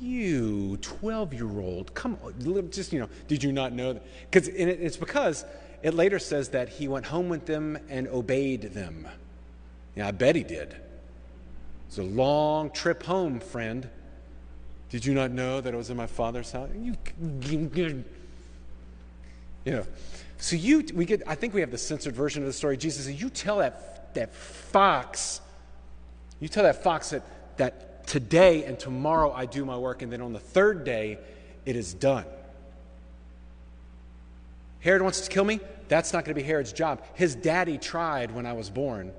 You 0.00 0.78
12 0.78 1.34
year 1.34 1.60
old, 1.60 1.94
come 1.94 2.18
on, 2.24 2.70
just, 2.70 2.92
you 2.92 3.00
know, 3.00 3.08
did 3.28 3.42
you 3.42 3.52
not 3.52 3.72
know 3.72 3.92
that? 3.92 4.04
Because 4.30 4.48
it's 4.48 4.96
because 4.96 5.44
it 5.82 5.94
later 5.94 6.18
says 6.18 6.50
that 6.50 6.68
he 6.68 6.88
went 6.88 7.06
home 7.06 7.28
with 7.28 7.46
them 7.46 7.78
and 7.88 8.06
obeyed 8.08 8.62
them. 8.74 9.08
Yeah, 9.96 10.08
I 10.08 10.10
bet 10.12 10.36
he 10.36 10.44
did. 10.44 10.76
It's 11.88 11.98
a 11.98 12.02
long 12.02 12.70
trip 12.70 13.02
home, 13.02 13.40
friend. 13.40 13.88
Did 14.88 15.04
you 15.04 15.14
not 15.14 15.30
know 15.30 15.60
that 15.60 15.74
it 15.74 15.76
was 15.76 15.90
in 15.90 15.96
my 15.96 16.06
father's 16.06 16.52
house? 16.52 16.70
You, 16.74 16.94
you 17.20 18.04
know. 19.66 19.86
So 20.38 20.56
you, 20.56 20.84
we 20.94 21.04
get. 21.04 21.22
I 21.26 21.34
think 21.34 21.54
we 21.54 21.60
have 21.60 21.70
the 21.70 21.78
censored 21.78 22.14
version 22.14 22.42
of 22.42 22.46
the 22.46 22.52
story. 22.52 22.76
Jesus 22.76 23.04
says, 23.04 23.20
"You 23.20 23.28
tell 23.28 23.58
that 23.58 24.14
that 24.14 24.34
fox, 24.34 25.40
you 26.40 26.48
tell 26.48 26.64
that 26.64 26.82
fox 26.82 27.10
that 27.10 27.56
that 27.58 28.06
today 28.06 28.64
and 28.64 28.78
tomorrow 28.78 29.32
I 29.32 29.46
do 29.46 29.64
my 29.64 29.76
work, 29.76 30.02
and 30.02 30.12
then 30.12 30.20
on 30.20 30.32
the 30.32 30.40
third 30.40 30.84
day 30.84 31.18
it 31.64 31.76
is 31.76 31.94
done." 31.94 32.24
Herod 34.82 35.02
wants 35.02 35.22
to 35.22 35.30
kill 35.30 35.44
me. 35.44 35.60
That's 35.88 36.12
not 36.12 36.24
going 36.24 36.34
to 36.34 36.40
be 36.40 36.46
Herod's 36.46 36.72
job. 36.72 37.02
His 37.14 37.34
daddy 37.34 37.78
tried 37.78 38.30
when 38.32 38.46
I 38.46 38.52
was 38.52 38.68
born. 38.68 39.12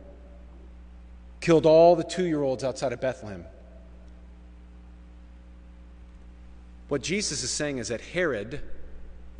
Killed 1.42 1.66
all 1.66 1.96
the 1.96 2.04
two 2.04 2.26
year 2.26 2.42
olds 2.42 2.64
outside 2.64 2.94
of 2.94 3.02
Bethlehem. 3.02 3.46
What 6.90 7.02
Jesus 7.02 7.44
is 7.44 7.50
saying 7.50 7.80
is 7.80 7.88
that 7.88 8.02
Herod, 8.02 8.62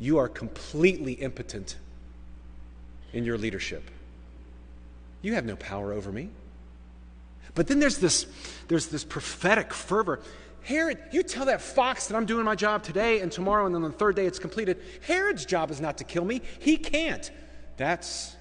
you 0.00 0.18
are 0.18 0.28
completely 0.28 1.12
impotent 1.12 1.76
in 3.12 3.24
your 3.24 3.38
leadership. 3.38 3.90
You 5.22 5.34
have 5.34 5.44
no 5.44 5.56
power 5.56 5.92
over 5.92 6.10
me. 6.10 6.30
But 7.54 7.68
then 7.68 7.78
there's 7.78 7.98
this, 7.98 8.26
there's 8.68 8.86
this 8.86 9.04
prophetic 9.04 9.72
fervor. 9.72 10.20
Herod, 10.64 10.98
you 11.12 11.22
tell 11.22 11.46
that 11.46 11.60
fox 11.60 12.08
that 12.08 12.16
I'm 12.16 12.24
doing 12.24 12.44
my 12.44 12.54
job 12.54 12.82
today 12.82 13.20
and 13.20 13.30
tomorrow, 13.30 13.66
and 13.66 13.74
then 13.74 13.84
on 13.84 13.90
the 13.90 13.96
third 13.96 14.16
day 14.16 14.26
it's 14.26 14.38
completed. 14.38 14.80
Herod's 15.06 15.44
job 15.44 15.70
is 15.70 15.80
not 15.80 15.98
to 15.98 16.04
kill 16.04 16.24
me. 16.24 16.40
He 16.58 16.78
can't. 16.78 17.30
That's, 17.76 18.34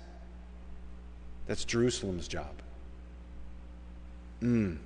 that's 1.47 1.65
Jerusalem's 1.65 2.29
job. 2.29 2.61
Mm. 4.41 4.77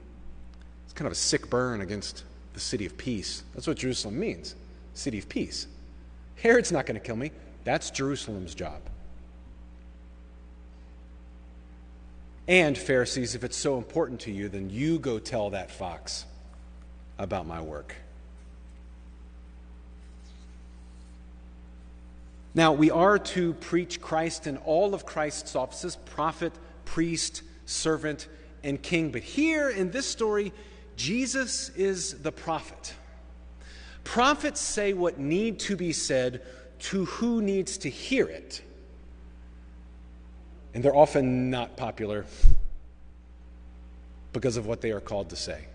It's 0.85 0.93
kind 0.93 1.05
of 1.05 1.11
a 1.11 1.15
sick 1.15 1.49
burn 1.49 1.81
against 1.81 2.23
the 2.53 2.59
city 2.59 2.87
of 2.87 2.97
peace. 2.97 3.43
That's 3.53 3.67
what 3.67 3.77
Jerusalem 3.77 4.19
means 4.19 4.55
city 4.95 5.19
of 5.19 5.29
peace. 5.29 5.67
Herod's 6.37 6.71
not 6.71 6.87
going 6.87 6.99
to 6.99 7.05
kill 7.05 7.15
me. 7.15 7.31
That's 7.65 7.91
Jerusalem's 7.91 8.55
job. 8.55 8.81
And, 12.47 12.75
Pharisees, 12.75 13.35
if 13.35 13.43
it's 13.43 13.57
so 13.57 13.77
important 13.77 14.21
to 14.21 14.31
you, 14.31 14.49
then 14.49 14.71
you 14.71 14.97
go 14.97 15.19
tell 15.19 15.51
that 15.51 15.69
fox 15.69 16.25
about 17.19 17.47
my 17.47 17.61
work. 17.61 17.95
Now, 22.53 22.73
we 22.73 22.89
are 22.89 23.19
to 23.19 23.53
preach 23.53 24.01
Christ 24.01 24.47
in 24.47 24.57
all 24.57 24.95
of 24.95 25.05
Christ's 25.05 25.55
offices 25.55 25.95
prophet, 25.95 26.53
priest, 26.85 27.43
servant, 27.67 28.27
and 28.63 28.81
king. 28.81 29.11
But 29.11 29.21
here 29.21 29.69
in 29.69 29.91
this 29.91 30.07
story, 30.07 30.51
Jesus 30.95 31.69
is 31.69 32.15
the 32.23 32.31
prophet. 32.31 32.95
Prophets 34.03 34.59
say 34.59 34.93
what 34.93 35.19
need 35.19 35.59
to 35.59 35.75
be 35.75 35.93
said 35.93 36.41
to 36.79 37.05
who 37.05 37.41
needs 37.41 37.77
to 37.79 37.89
hear 37.89 38.25
it. 38.27 38.61
And 40.73 40.83
they're 40.83 40.95
often 40.95 41.49
not 41.49 41.77
popular 41.77 42.25
because 44.33 44.57
of 44.57 44.65
what 44.65 44.81
they 44.81 44.91
are 44.91 44.99
called 44.99 45.29
to 45.29 45.35
say. 45.35 45.65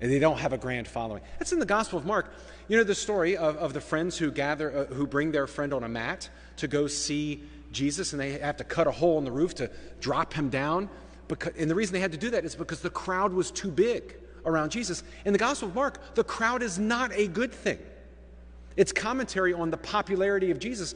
And 0.00 0.10
they 0.10 0.18
don't 0.18 0.38
have 0.38 0.52
a 0.52 0.58
grand 0.58 0.86
following. 0.86 1.22
That's 1.38 1.52
in 1.52 1.58
the 1.58 1.66
Gospel 1.66 1.98
of 1.98 2.04
Mark. 2.04 2.32
You 2.68 2.76
know 2.76 2.84
the 2.84 2.94
story 2.94 3.36
of, 3.36 3.56
of 3.56 3.72
the 3.72 3.80
friends 3.80 4.18
who 4.18 4.30
gather, 4.30 4.88
uh, 4.90 4.94
who 4.94 5.06
bring 5.06 5.32
their 5.32 5.46
friend 5.46 5.72
on 5.72 5.84
a 5.84 5.88
mat 5.88 6.28
to 6.58 6.68
go 6.68 6.86
see 6.86 7.42
Jesus, 7.72 8.12
and 8.12 8.20
they 8.20 8.32
have 8.38 8.56
to 8.58 8.64
cut 8.64 8.86
a 8.86 8.90
hole 8.90 9.18
in 9.18 9.24
the 9.24 9.30
roof 9.30 9.54
to 9.56 9.70
drop 10.00 10.32
him 10.34 10.48
down. 10.48 10.90
Because, 11.28 11.54
and 11.56 11.70
the 11.70 11.74
reason 11.74 11.94
they 11.94 12.00
had 12.00 12.12
to 12.12 12.18
do 12.18 12.30
that 12.30 12.44
is 12.44 12.54
because 12.54 12.80
the 12.80 12.90
crowd 12.90 13.32
was 13.32 13.50
too 13.50 13.70
big 13.70 14.16
around 14.44 14.70
Jesus. 14.70 15.02
In 15.24 15.32
the 15.32 15.38
Gospel 15.38 15.68
of 15.68 15.74
Mark, 15.74 16.14
the 16.14 16.24
crowd 16.24 16.62
is 16.62 16.78
not 16.78 17.12
a 17.12 17.26
good 17.26 17.52
thing. 17.52 17.78
It's 18.76 18.92
commentary 18.92 19.54
on 19.54 19.70
the 19.70 19.76
popularity 19.76 20.50
of 20.50 20.58
Jesus. 20.58 20.94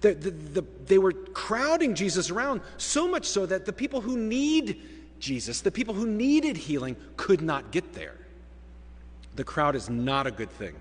The, 0.00 0.14
the, 0.14 0.30
the, 0.30 0.64
they 0.86 0.98
were 0.98 1.12
crowding 1.12 1.94
Jesus 1.94 2.30
around 2.30 2.60
so 2.76 3.08
much 3.08 3.26
so 3.26 3.46
that 3.46 3.66
the 3.66 3.72
people 3.72 4.00
who 4.00 4.16
need 4.16 4.80
Jesus, 5.18 5.60
the 5.60 5.70
people 5.70 5.94
who 5.94 6.06
needed 6.06 6.56
healing, 6.56 6.96
could 7.16 7.42
not 7.42 7.72
get 7.72 7.92
there. 7.92 8.14
The 9.38 9.44
crowd 9.44 9.76
is 9.76 9.88
not 9.88 10.26
a 10.26 10.32
good 10.32 10.50
thing. 10.50 10.74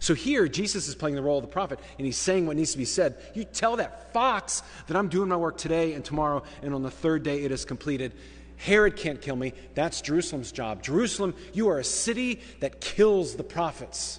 So 0.00 0.14
here, 0.14 0.48
Jesus 0.48 0.88
is 0.88 0.96
playing 0.96 1.14
the 1.14 1.22
role 1.22 1.38
of 1.38 1.44
the 1.44 1.48
prophet, 1.48 1.78
and 1.96 2.04
he's 2.04 2.16
saying 2.16 2.44
what 2.44 2.56
needs 2.56 2.72
to 2.72 2.78
be 2.78 2.84
said. 2.84 3.14
You 3.34 3.44
tell 3.44 3.76
that 3.76 4.12
fox 4.12 4.64
that 4.88 4.96
I'm 4.96 5.06
doing 5.06 5.28
my 5.28 5.36
work 5.36 5.56
today 5.56 5.92
and 5.92 6.04
tomorrow, 6.04 6.42
and 6.60 6.74
on 6.74 6.82
the 6.82 6.90
third 6.90 7.22
day 7.22 7.44
it 7.44 7.52
is 7.52 7.64
completed. 7.64 8.12
Herod 8.56 8.96
can't 8.96 9.22
kill 9.22 9.36
me. 9.36 9.52
That's 9.74 10.00
Jerusalem's 10.00 10.50
job. 10.50 10.82
Jerusalem, 10.82 11.36
you 11.52 11.68
are 11.68 11.78
a 11.78 11.84
city 11.84 12.40
that 12.58 12.80
kills 12.80 13.36
the 13.36 13.44
prophets. 13.44 14.18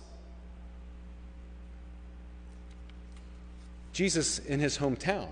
Jesus 3.92 4.40
in 4.40 4.62
his 4.62 4.78
hometown. 4.78 5.28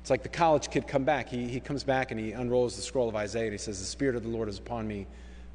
It's 0.00 0.08
like 0.08 0.22
the 0.22 0.30
college 0.30 0.70
kid 0.70 0.88
come 0.88 1.04
back. 1.04 1.28
He, 1.28 1.46
he 1.46 1.60
comes 1.60 1.84
back 1.84 2.10
and 2.10 2.18
he 2.18 2.32
unrolls 2.32 2.74
the 2.74 2.80
scroll 2.80 3.06
of 3.06 3.16
Isaiah 3.16 3.44
and 3.44 3.52
he 3.52 3.58
says, 3.58 3.80
The 3.80 3.84
Spirit 3.84 4.16
of 4.16 4.22
the 4.22 4.30
Lord 4.30 4.48
is 4.48 4.58
upon 4.58 4.88
me 4.88 5.06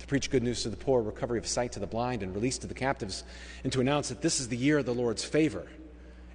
to 0.04 0.08
preach 0.08 0.30
good 0.30 0.44
news 0.44 0.64
to 0.64 0.70
the 0.70 0.76
poor, 0.76 1.02
recovery 1.02 1.40
of 1.40 1.48
sight 1.48 1.72
to 1.72 1.80
the 1.80 1.88
blind, 1.88 2.24
and 2.24 2.36
release 2.36 2.58
to 2.58 2.68
the 2.68 2.74
captives, 2.74 3.24
and 3.64 3.72
to 3.72 3.80
announce 3.80 4.10
that 4.10 4.22
this 4.22 4.42
is 4.42 4.50
the 4.50 4.58
year 4.58 4.80
of 4.80 4.86
the 4.86 4.94
Lord's 4.94 5.24
favor. 5.24 5.66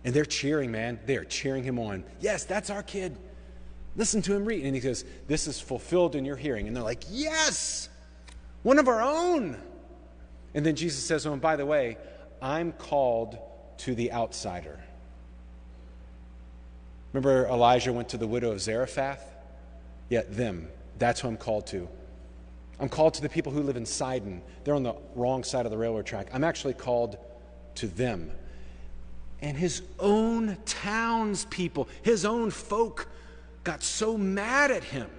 And 0.05 0.15
they're 0.15 0.25
cheering, 0.25 0.73
man. 0.73 0.99
They 1.05 1.17
are 1.17 1.25
cheering 1.25 1.65
him 1.65 1.79
on. 1.79 2.03
Yes, 2.19 2.45
that's 2.45 2.71
our 2.71 2.83
kid. 2.83 3.19
Listen 3.95 4.23
to 4.23 4.35
him 4.35 4.47
read. 4.47 4.65
And 4.65 4.75
he 4.75 4.81
says, 4.81 5.05
This 5.27 5.47
is 5.47 5.61
fulfilled 5.61 6.15
in 6.15 6.25
your 6.25 6.37
hearing. 6.37 6.67
And 6.67 6.75
they're 6.75 6.83
like, 6.83 7.03
Yes, 7.11 7.91
one 8.63 8.79
of 8.79 8.89
our 8.89 9.03
own. 9.03 9.59
And 10.55 10.65
then 10.65 10.75
Jesus 10.75 11.05
says, 11.05 11.27
Oh, 11.27 11.35
and 11.35 11.43
by 11.43 11.57
the 11.57 11.67
way, 11.67 11.99
I'm 12.41 12.73
called 12.73 13.37
to 13.79 13.95
the 13.95 14.13
outsider. 14.13 14.81
Remember 17.13 17.47
Elijah 17.49 17.93
went 17.93 18.09
to 18.11 18.17
the 18.17 18.27
widow 18.27 18.51
of 18.51 18.63
Zarephath? 18.63 19.23
Yeah, 20.09 20.23
them. 20.27 20.71
That's 20.99 21.21
who 21.21 21.29
I'm 21.29 21.37
called 21.37 21.67
to. 21.67 21.87
I'm 22.81 22.89
called 22.89 23.15
to 23.15 23.23
the 23.23 23.29
people 23.29 23.53
who 23.53 23.63
live 23.63 23.77
in 23.77 23.87
Sidon. 23.87 24.43
They're 24.65 24.75
on 24.75 24.85
the 24.85 24.95
wrong 25.15 25.43
side 25.43 25.67
of 25.67 25.73
the 25.73 25.79
railroad 25.79 26.07
track. 26.07 26.29
I'm 26.33 26.45
actually 26.45 26.75
called 26.75 27.19
to 27.77 27.89
them. 27.89 28.31
And 29.41 29.57
his 29.57 29.83
own 29.99 30.57
townspeople, 30.65 31.89
his 32.03 32.25
own 32.25 32.51
folk, 32.51 33.09
got 33.65 33.83
so 33.83 34.17
mad 34.17 34.71
at 34.71 34.85
him 34.85 35.11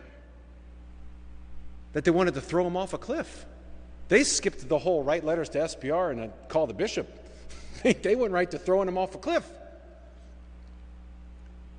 that 1.94 2.04
they 2.04 2.12
wanted 2.12 2.34
to 2.36 2.42
throw 2.42 2.66
him 2.66 2.78
off 2.78 2.94
a 2.94 2.98
cliff. 2.98 3.46
They 4.08 4.24
skipped 4.24 4.68
the 4.68 4.80
whole 4.80 5.04
write 5.04 5.24
letters 5.24 5.50
to 5.50 5.60
SPR 5.60 6.12
and 6.12 6.32
call 6.48 6.66
the 6.66 6.74
bishop. 6.74 7.08
they 7.84 8.16
went 8.16 8.34
right 8.34 8.50
to 8.52 8.58
throwing 8.58 8.88
him 8.88 8.98
off 8.98 9.16
a 9.16 9.18
cliff. 9.18 9.48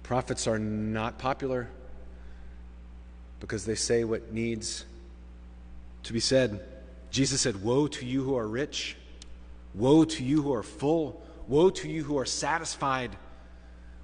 Prophets 0.02 0.46
are 0.46 0.58
not 0.58 1.18
popular 1.18 1.68
because 3.38 3.64
they 3.64 3.74
say 3.74 4.04
what 4.04 4.32
needs 4.32 4.84
to 6.04 6.12
be 6.12 6.20
said. 6.20 6.60
Jesus 7.10 7.40
said, 7.40 7.62
Woe 7.62 7.86
to 7.88 8.06
you 8.06 8.22
who 8.22 8.36
are 8.36 8.46
rich, 8.46 8.96
woe 9.74 10.04
to 10.04 10.24
you 10.24 10.42
who 10.42 10.52
are 10.54 10.62
full, 10.62 11.22
woe 11.48 11.70
to 11.70 11.88
you 11.88 12.04
who 12.04 12.18
are 12.18 12.26
satisfied. 12.26 13.16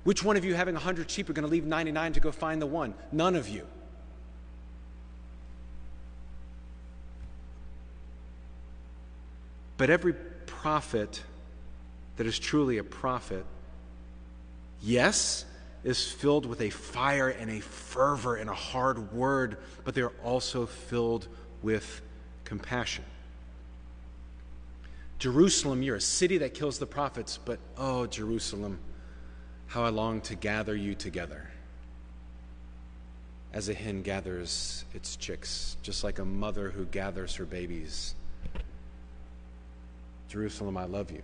Which 0.05 0.23
one 0.23 0.37
of 0.37 0.45
you, 0.45 0.55
having 0.55 0.77
a 0.77 0.81
hundred 0.81 1.11
sheep, 1.11 1.29
are 1.29 1.33
going 1.33 1.45
to 1.45 1.51
leave 1.51 1.65
99 1.65 2.13
to 2.15 2.21
go 2.21 2.31
find 2.31 2.63
the 2.63 2.67
one? 2.67 2.95
None 3.11 3.35
of 3.35 3.49
you. 3.49 3.67
But 9.77 9.91
every 9.91 10.15
prophet 10.47 11.23
that 12.17 12.27
is 12.27 12.39
truly 12.39 12.79
a 12.79 12.85
prophet, 12.85 13.45
yes, 14.81 15.45
is 15.85 16.11
filled 16.11 16.47
with 16.47 16.61
a 16.61 16.71
fire 16.71 17.29
and 17.29 17.51
a 17.51 17.61
fervor 17.61 18.37
and 18.37 18.49
a 18.49 18.55
hard 18.55 19.13
word, 19.13 19.59
but 19.85 19.95
they're 19.95 20.13
also 20.25 20.67
filled 20.67 21.29
with 21.63 22.03
compassion. 22.45 23.05
Jerusalem, 25.19 25.83
you're 25.83 25.97
a 25.97 26.01
city 26.01 26.39
that 26.39 26.55
kills 26.55 26.79
the 26.79 26.87
prophets, 26.87 27.39
but 27.45 27.59
oh, 27.79 28.07
Jerusalem, 28.07 28.79
how 29.69 29.85
I 29.85 29.89
long 29.89 30.21
to 30.23 30.35
gather 30.35 30.77
you 30.77 30.95
together 30.95 31.49
as 33.53 33.71
a 33.71 33.75
hen 33.75 34.03
gathers 34.03 34.85
its 34.93 35.17
chicks, 35.17 35.79
just 35.83 36.05
like 36.05 36.19
a 36.19 36.25
mother 36.25 36.69
who 36.71 36.85
gathers 36.85 37.37
her 37.37 37.47
babies. 37.47 38.15
Jerusalem, 40.29 40.77
I 40.77 40.85
love 40.85 41.11
you. 41.11 41.23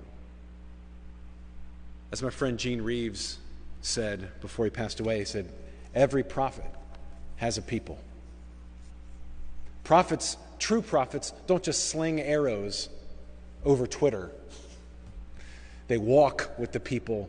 As 2.10 2.22
my 2.22 2.30
friend 2.30 2.58
Gene 2.58 2.80
Reeves 2.80 3.38
said 3.82 4.30
before 4.40 4.64
he 4.64 4.70
passed 4.70 5.00
away, 5.00 5.18
he 5.18 5.24
said, 5.26 5.52
Every 5.94 6.22
prophet 6.22 6.70
has 7.36 7.58
a 7.58 7.62
people. 7.62 7.98
Prophets, 9.92 10.38
true 10.58 10.80
prophets, 10.80 11.34
don't 11.46 11.62
just 11.62 11.90
sling 11.90 12.18
arrows 12.18 12.88
over 13.62 13.86
Twitter, 13.86 14.30
they 15.86 15.98
walk 15.98 16.50
with 16.56 16.72
the 16.72 16.80
people 16.80 17.28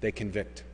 they 0.00 0.10
convict. 0.10 0.64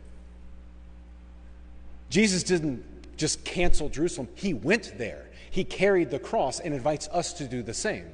Jesus 2.09 2.45
didn't 2.45 2.85
just 3.17 3.45
cancel 3.45 3.89
Jerusalem, 3.89 4.29
he 4.37 4.55
went 4.55 4.97
there. 4.97 5.27
He 5.51 5.65
carried 5.65 6.13
the 6.13 6.21
cross 6.21 6.61
and 6.61 6.73
invites 6.73 7.09
us 7.09 7.33
to 7.33 7.49
do 7.49 7.65
the 7.65 7.75
same. 7.75 8.07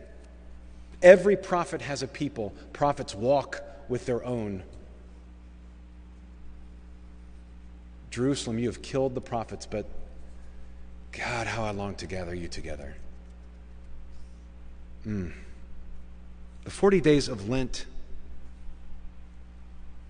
Every 1.03 1.37
prophet 1.37 1.83
has 1.83 2.03
a 2.03 2.09
people, 2.09 2.55
prophets 2.73 3.15
walk 3.15 3.63
with 3.91 4.07
their 4.07 4.25
own. 4.25 4.63
Jerusalem, 8.11 8.59
you 8.59 8.69
have 8.69 8.81
killed 8.81 9.15
the 9.15 9.21
prophets, 9.21 9.67
but 9.67 9.85
God, 11.13 11.47
how 11.47 11.65
I 11.65 11.71
long 11.71 11.95
to 11.97 12.07
gather 12.07 12.35
you 12.35 12.49
together. 12.49 12.95
Mm. 15.07 15.33
The 16.65 16.71
40 16.71 17.01
days 17.01 17.29
of 17.29 17.49
Lent 17.49 17.87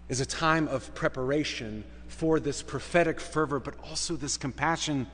is 0.09 0.21
a 0.21 0.26
time 0.26 0.67
of 0.69 0.95
preparation 0.95 1.85
for 2.09 2.40
this 2.40 2.62
prophetic 2.62 3.21
fervor, 3.21 3.61
but 3.61 3.75
also 3.85 4.17
this 4.17 4.37
compassion 4.37 5.07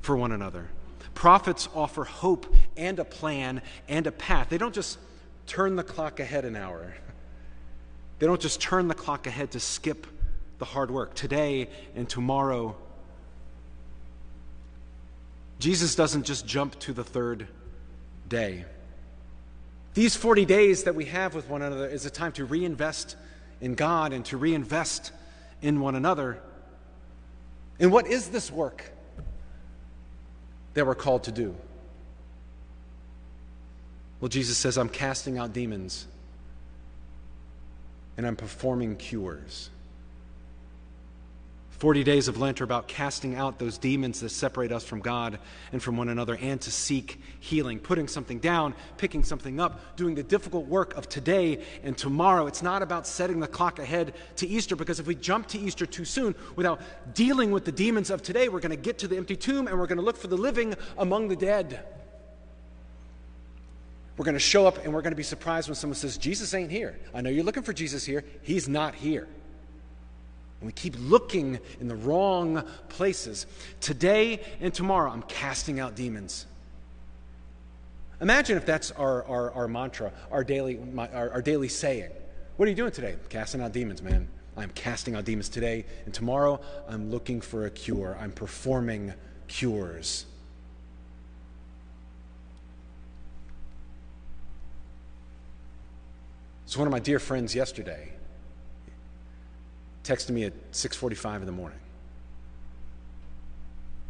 for 0.00 0.16
one 0.16 0.32
another. 0.32 0.68
Prophets 1.14 1.68
offer 1.74 2.04
hope 2.04 2.54
and 2.76 2.98
a 2.98 3.04
plan 3.04 3.62
and 3.88 4.06
a 4.06 4.12
path. 4.12 4.50
They 4.50 4.58
don't 4.58 4.74
just 4.74 4.98
turn 5.46 5.76
the 5.76 5.82
clock 5.82 6.20
ahead 6.20 6.44
an 6.44 6.54
hour, 6.54 6.94
they 8.18 8.26
don't 8.26 8.40
just 8.40 8.60
turn 8.60 8.88
the 8.88 8.94
clock 8.94 9.26
ahead 9.26 9.52
to 9.52 9.60
skip 9.60 10.06
the 10.58 10.64
hard 10.64 10.90
work 10.90 11.14
today 11.14 11.68
and 11.94 12.08
tomorrow. 12.08 12.76
Jesus 15.58 15.94
doesn't 15.94 16.24
just 16.24 16.46
jump 16.46 16.78
to 16.80 16.92
the 16.92 17.04
third 17.04 17.48
day. 18.28 18.64
These 19.94 20.14
40 20.14 20.44
days 20.44 20.84
that 20.84 20.94
we 20.94 21.06
have 21.06 21.34
with 21.34 21.48
one 21.48 21.62
another 21.62 21.88
is 21.88 22.06
a 22.06 22.10
time 22.10 22.32
to 22.32 22.44
reinvest 22.44 23.16
in 23.60 23.74
God 23.74 24.12
and 24.12 24.24
to 24.26 24.36
reinvest 24.36 25.12
in 25.60 25.80
one 25.80 25.96
another. 25.96 26.40
And 27.80 27.90
what 27.90 28.06
is 28.06 28.28
this 28.28 28.50
work 28.50 28.84
that 30.74 30.86
we're 30.86 30.94
called 30.94 31.24
to 31.24 31.32
do? 31.32 31.56
Well, 34.20 34.28
Jesus 34.28 34.56
says, 34.56 34.78
I'm 34.78 34.88
casting 34.88 35.38
out 35.38 35.52
demons 35.52 36.06
and 38.16 38.26
I'm 38.26 38.36
performing 38.36 38.96
cures. 38.96 39.70
40 41.78 42.02
days 42.02 42.26
of 42.26 42.38
Lent 42.38 42.60
are 42.60 42.64
about 42.64 42.88
casting 42.88 43.36
out 43.36 43.60
those 43.60 43.78
demons 43.78 44.18
that 44.20 44.30
separate 44.30 44.72
us 44.72 44.82
from 44.82 44.98
God 44.98 45.38
and 45.70 45.80
from 45.80 45.96
one 45.96 46.08
another 46.08 46.36
and 46.40 46.60
to 46.62 46.72
seek 46.72 47.20
healing, 47.38 47.78
putting 47.78 48.08
something 48.08 48.40
down, 48.40 48.74
picking 48.96 49.22
something 49.22 49.60
up, 49.60 49.96
doing 49.96 50.16
the 50.16 50.24
difficult 50.24 50.66
work 50.66 50.96
of 50.96 51.08
today 51.08 51.62
and 51.84 51.96
tomorrow. 51.96 52.48
It's 52.48 52.64
not 52.64 52.82
about 52.82 53.06
setting 53.06 53.38
the 53.38 53.46
clock 53.46 53.78
ahead 53.78 54.14
to 54.36 54.46
Easter 54.48 54.74
because 54.74 54.98
if 54.98 55.06
we 55.06 55.14
jump 55.14 55.46
to 55.48 55.58
Easter 55.58 55.86
too 55.86 56.04
soon 56.04 56.34
without 56.56 56.80
dealing 57.14 57.52
with 57.52 57.64
the 57.64 57.72
demons 57.72 58.10
of 58.10 58.22
today, 58.22 58.48
we're 58.48 58.58
going 58.58 58.70
to 58.70 58.76
get 58.76 58.98
to 58.98 59.08
the 59.08 59.16
empty 59.16 59.36
tomb 59.36 59.68
and 59.68 59.78
we're 59.78 59.86
going 59.86 59.98
to 59.98 60.04
look 60.04 60.16
for 60.16 60.26
the 60.26 60.36
living 60.36 60.74
among 60.98 61.28
the 61.28 61.36
dead. 61.36 61.84
We're 64.16 64.24
going 64.24 64.34
to 64.34 64.40
show 64.40 64.66
up 64.66 64.84
and 64.84 64.92
we're 64.92 65.02
going 65.02 65.12
to 65.12 65.16
be 65.16 65.22
surprised 65.22 65.68
when 65.68 65.76
someone 65.76 65.94
says, 65.94 66.18
Jesus 66.18 66.52
ain't 66.54 66.72
here. 66.72 66.98
I 67.14 67.20
know 67.20 67.30
you're 67.30 67.44
looking 67.44 67.62
for 67.62 67.72
Jesus 67.72 68.04
here. 68.04 68.24
He's 68.42 68.68
not 68.68 68.96
here. 68.96 69.28
And 70.60 70.66
we 70.66 70.72
keep 70.72 70.96
looking 70.98 71.58
in 71.80 71.88
the 71.88 71.94
wrong 71.94 72.64
places. 72.88 73.46
Today 73.80 74.40
and 74.60 74.74
tomorrow, 74.74 75.10
I'm 75.10 75.22
casting 75.22 75.78
out 75.78 75.94
demons. 75.94 76.46
Imagine 78.20 78.56
if 78.56 78.66
that's 78.66 78.90
our, 78.92 79.24
our, 79.24 79.52
our 79.52 79.68
mantra, 79.68 80.12
our 80.32 80.42
daily, 80.42 80.80
our, 80.96 81.30
our 81.30 81.42
daily 81.42 81.68
saying. 81.68 82.10
What 82.56 82.66
are 82.66 82.70
you 82.70 82.76
doing 82.76 82.90
today? 82.90 83.14
Casting 83.28 83.60
out 83.60 83.72
demons, 83.72 84.02
man. 84.02 84.26
I'm 84.56 84.70
casting 84.70 85.14
out 85.14 85.24
demons 85.24 85.48
today. 85.48 85.84
And 86.04 86.12
tomorrow, 86.12 86.60
I'm 86.88 87.12
looking 87.12 87.40
for 87.40 87.66
a 87.66 87.70
cure. 87.70 88.18
I'm 88.20 88.32
performing 88.32 89.14
cures. 89.46 90.26
So, 96.66 96.80
one 96.80 96.88
of 96.88 96.92
my 96.92 96.98
dear 96.98 97.20
friends 97.20 97.54
yesterday, 97.54 98.10
texted 100.04 100.30
me 100.30 100.44
at 100.44 100.52
6:45 100.72 101.40
in 101.40 101.46
the 101.46 101.52
morning. 101.52 101.78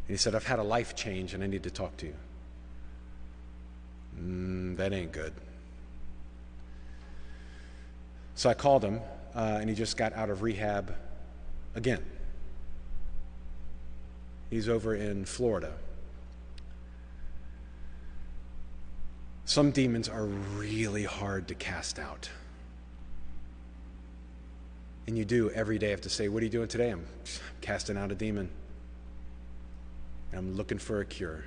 And 0.07 0.15
he 0.15 0.17
said, 0.17 0.35
"I've 0.35 0.47
had 0.47 0.59
a 0.59 0.63
life 0.63 0.95
change 0.95 1.35
and 1.35 1.43
I 1.43 1.47
need 1.47 1.65
to 1.65 1.71
talk 1.71 1.97
to 1.99 2.07
you." 2.07 2.15
Mm, 4.21 4.77
that 4.77 4.93
ain't 4.93 5.13
good. 5.13 5.33
So 8.35 8.49
I 8.49 8.55
called 8.55 8.85
him, 8.85 9.01
uh, 9.35 9.59
and 9.61 9.69
he 9.69 9.75
just 9.75 9.97
got 9.97 10.13
out 10.13 10.31
of 10.31 10.43
rehab 10.43 10.95
again. 11.75 12.05
He's 14.51 14.69
over 14.69 14.95
in 14.95 15.25
Florida. 15.25 15.75
Some 19.45 19.71
demons 19.71 20.09
are 20.09 20.27
really 20.27 21.05
hard 21.05 21.49
to 21.49 21.55
cast 21.55 21.99
out. 21.99 22.31
And 25.09 25.17
you 25.17 25.25
do 25.25 25.49
every 25.53 25.79
day 25.79 25.89
have 25.89 26.03
to 26.03 26.11
say, 26.11 26.29
What 26.29 26.43
are 26.43 26.45
you 26.45 26.53
doing 26.53 26.69
today? 26.69 26.91
I'm 26.91 27.07
casting 27.63 27.97
out 27.97 28.13
a 28.13 28.15
demon. 28.15 28.51
I'm 30.35 30.55
looking 30.55 30.77
for 30.77 31.01
a 31.01 31.07
cure. 31.07 31.47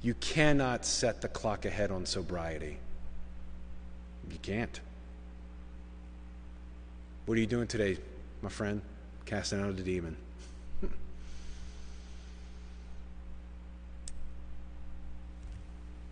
You 0.00 0.14
cannot 0.14 0.86
set 0.86 1.20
the 1.20 1.28
clock 1.28 1.66
ahead 1.66 1.90
on 1.90 2.06
sobriety. 2.06 2.78
You 4.30 4.38
can't. 4.40 4.80
What 7.26 7.36
are 7.36 7.42
you 7.42 7.46
doing 7.46 7.66
today, 7.66 7.98
my 8.40 8.48
friend? 8.48 8.80
Casting 9.26 9.60
out 9.60 9.68
a 9.68 9.72
demon. 9.74 10.16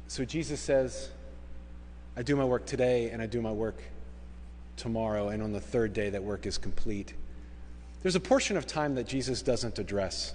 so 0.09 0.27
Jesus 0.27 0.61
says, 0.61 1.09
I 2.19 2.23
do 2.23 2.37
my 2.37 2.45
work 2.45 2.67
today 2.67 3.09
and 3.09 3.23
I 3.23 3.27
do 3.27 3.41
my 3.41 3.53
work 3.53 3.81
tomorrow, 4.77 5.29
and 5.29 5.43
on 5.43 5.53
the 5.53 5.61
third 5.61 5.93
day, 5.93 6.11
that 6.11 6.23
work 6.23 6.47
is 6.47 6.59
complete. 6.59 7.15
There's 8.03 8.17
a 8.17 8.21
portion 8.21 8.57
of 8.57 8.67
time 8.67 8.97
that 8.97 9.07
Jesus 9.07 9.43
doesn't 9.43 9.79
address. 9.79 10.35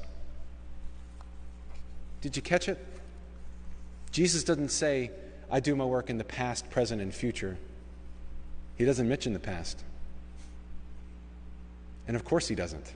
Did 2.22 2.36
you 2.36 2.42
catch 2.42 2.68
it? 2.68 2.84
Jesus 4.12 4.44
doesn't 4.44 4.70
say, 4.70 5.12
I 5.52 5.60
do 5.60 5.76
my 5.76 5.86
work 5.86 6.10
in 6.10 6.18
the 6.18 6.24
past, 6.24 6.70
present, 6.70 7.02
and 7.02 7.14
future. 7.14 7.58
He 8.76 8.86
doesn't 8.86 9.08
mention 9.08 9.34
the 9.34 9.40
past. 9.40 9.84
And 12.08 12.16
of 12.16 12.26
course, 12.26 12.48
he 12.48 12.56
doesn't. 12.56 12.94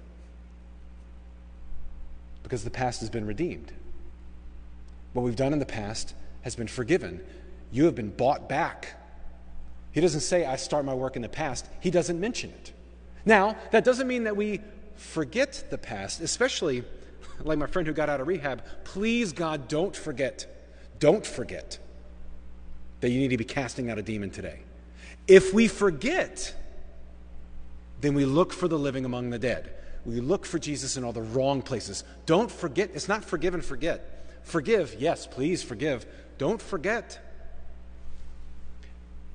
Because 2.42 2.64
the 2.64 2.72
past 2.72 3.00
has 3.02 3.10
been 3.10 3.28
redeemed. 3.28 3.72
What 5.14 5.24
we've 5.24 5.36
done 5.36 5.54
in 5.54 5.60
the 5.60 5.66
past 5.66 6.16
has 6.42 6.56
been 6.56 6.68
forgiven. 6.68 7.22
You 7.72 7.86
have 7.86 7.96
been 7.96 8.10
bought 8.10 8.50
back 8.50 8.96
he 9.94 10.02
doesn't 10.02 10.22
say, 10.22 10.46
I 10.46 10.58
start 10.58 10.84
my 10.84 10.94
work 10.94 11.16
in 11.16 11.22
the 11.22 11.30
past. 11.30 11.70
He 11.80 11.92
doesn't 11.92 12.20
mention 12.20 12.50
it. 12.50 12.74
Now, 13.26 13.56
that 13.72 13.86
doesn't 13.86 14.08
mean 14.08 14.26
that 14.26 14.36
we 14.36 14.60
forget 14.96 15.64
the 15.70 15.78
past, 15.78 16.20
especially 16.20 16.84
like 17.42 17.58
my 17.58 17.68
friend 17.68 17.88
who 17.88 17.94
got 17.94 18.10
out 18.10 18.20
of 18.20 18.28
rehab. 18.28 18.64
Please, 18.84 19.32
God, 19.32 19.68
don't 19.68 19.96
forget. 19.96 20.46
Don't 21.00 21.26
forget 21.26 21.78
that 23.02 23.10
you 23.10 23.20
need 23.20 23.30
to 23.30 23.38
be 23.38 23.46
casting 23.46 23.90
out 23.90 23.98
a 23.98 24.02
demon 24.02 24.30
today. 24.30 24.60
If 25.28 25.54
we 25.54 25.68
forget, 25.68 26.54
then 28.02 28.14
we 28.14 28.26
look 28.26 28.52
for 28.52 28.68
the 28.68 28.80
living 28.80 29.06
among 29.06 29.30
the 29.30 29.40
dead. 29.40 29.74
We 30.06 30.20
look 30.20 30.46
for 30.46 30.60
Jesus 30.60 30.98
in 30.98 31.04
all 31.04 31.14
the 31.14 31.22
wrong 31.22 31.62
places. 31.62 32.04
Don't 32.26 32.52
forget. 32.52 32.92
It's 32.94 33.08
not 33.08 33.24
forgive 33.24 33.54
and 33.54 33.64
forget. 33.64 34.42
Forgive, 34.44 34.96
yes, 35.00 35.28
please 35.28 35.64
forgive. 35.64 36.06
Don't 36.38 36.62
forget. 36.62 37.33